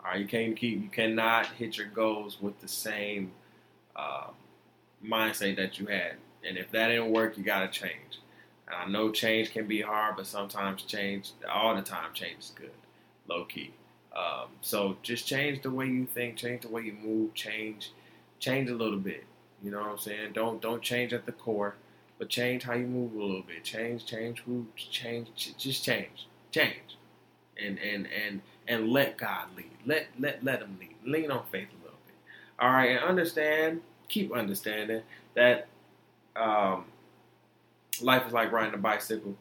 [0.03, 3.31] All right, you can't keep, you cannot hit your goals with the same
[3.95, 4.27] uh,
[5.05, 6.13] mindset that you had.
[6.47, 8.19] And if that didn't work, you got to change.
[8.67, 12.53] And I know change can be hard, but sometimes change, all the time, change is
[12.55, 12.71] good,
[13.27, 13.73] low key.
[14.15, 17.91] Um, so just change the way you think, change the way you move, change,
[18.39, 19.23] change a little bit.
[19.63, 20.31] You know what I'm saying?
[20.33, 21.75] Don't don't change at the core
[22.21, 23.63] but change how you move a little bit.
[23.63, 26.95] Change, change who, change, just change, change,
[27.57, 28.41] and and and
[28.71, 29.71] and let God lead.
[29.85, 30.95] Let let let Him lead.
[31.05, 32.15] Lean on faith a little bit.
[32.59, 35.01] All right, and understand, keep understanding
[35.35, 35.67] that
[36.35, 36.85] um,
[38.01, 39.35] life is like riding a bicycle.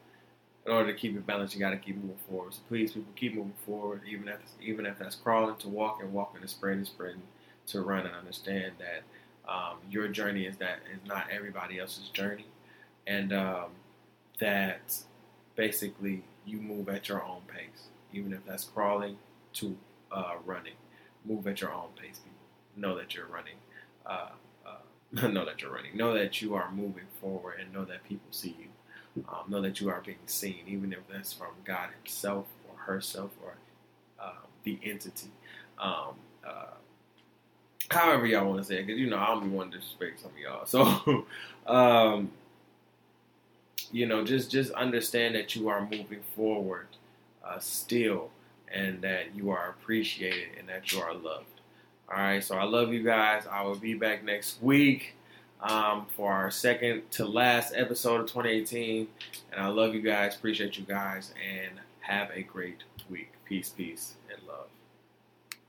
[0.67, 2.53] In order to keep it balanced, you got to keep moving forward.
[2.53, 6.43] So please, people, keep moving forward, even if even if that's crawling to walking, walking
[6.43, 7.23] to sprinting, sprinting
[7.69, 9.03] to run, and understand that
[9.51, 12.47] um, your journey is that is not everybody else's journey
[13.07, 13.71] and um,
[14.39, 14.95] that
[15.57, 19.17] basically you move at your own pace, even if that's crawling
[19.55, 19.77] to
[20.13, 20.75] uh, running.
[21.25, 22.39] Move at your own pace, people.
[22.77, 23.57] Know that you're running
[24.07, 24.29] uh,
[24.67, 25.97] uh, know that you're running.
[25.97, 29.25] Know that you are moving forward, and know that people see you.
[29.29, 33.31] Um, know that you are being seen, even if that's from God Himself or herself
[33.43, 33.55] or
[34.21, 35.31] uh, the entity.
[35.79, 36.15] Um,
[36.47, 36.75] uh,
[37.91, 40.21] however y'all want to say it, because you know I don't be wanting to disrespect
[40.21, 40.67] some of y'all.
[40.67, 41.27] So,
[41.67, 42.31] um,
[43.91, 46.87] you know, just just understand that you are moving forward
[47.45, 48.31] uh, still,
[48.73, 51.47] and that you are appreciated and that you are loved.
[52.11, 53.45] All right, so I love you guys.
[53.51, 55.15] I will be back next week
[55.61, 59.07] um, for our second to last episode of 2018,
[59.53, 60.35] and I love you guys.
[60.35, 63.33] Appreciate you guys, and have a great week.
[63.45, 64.15] Peace, peace.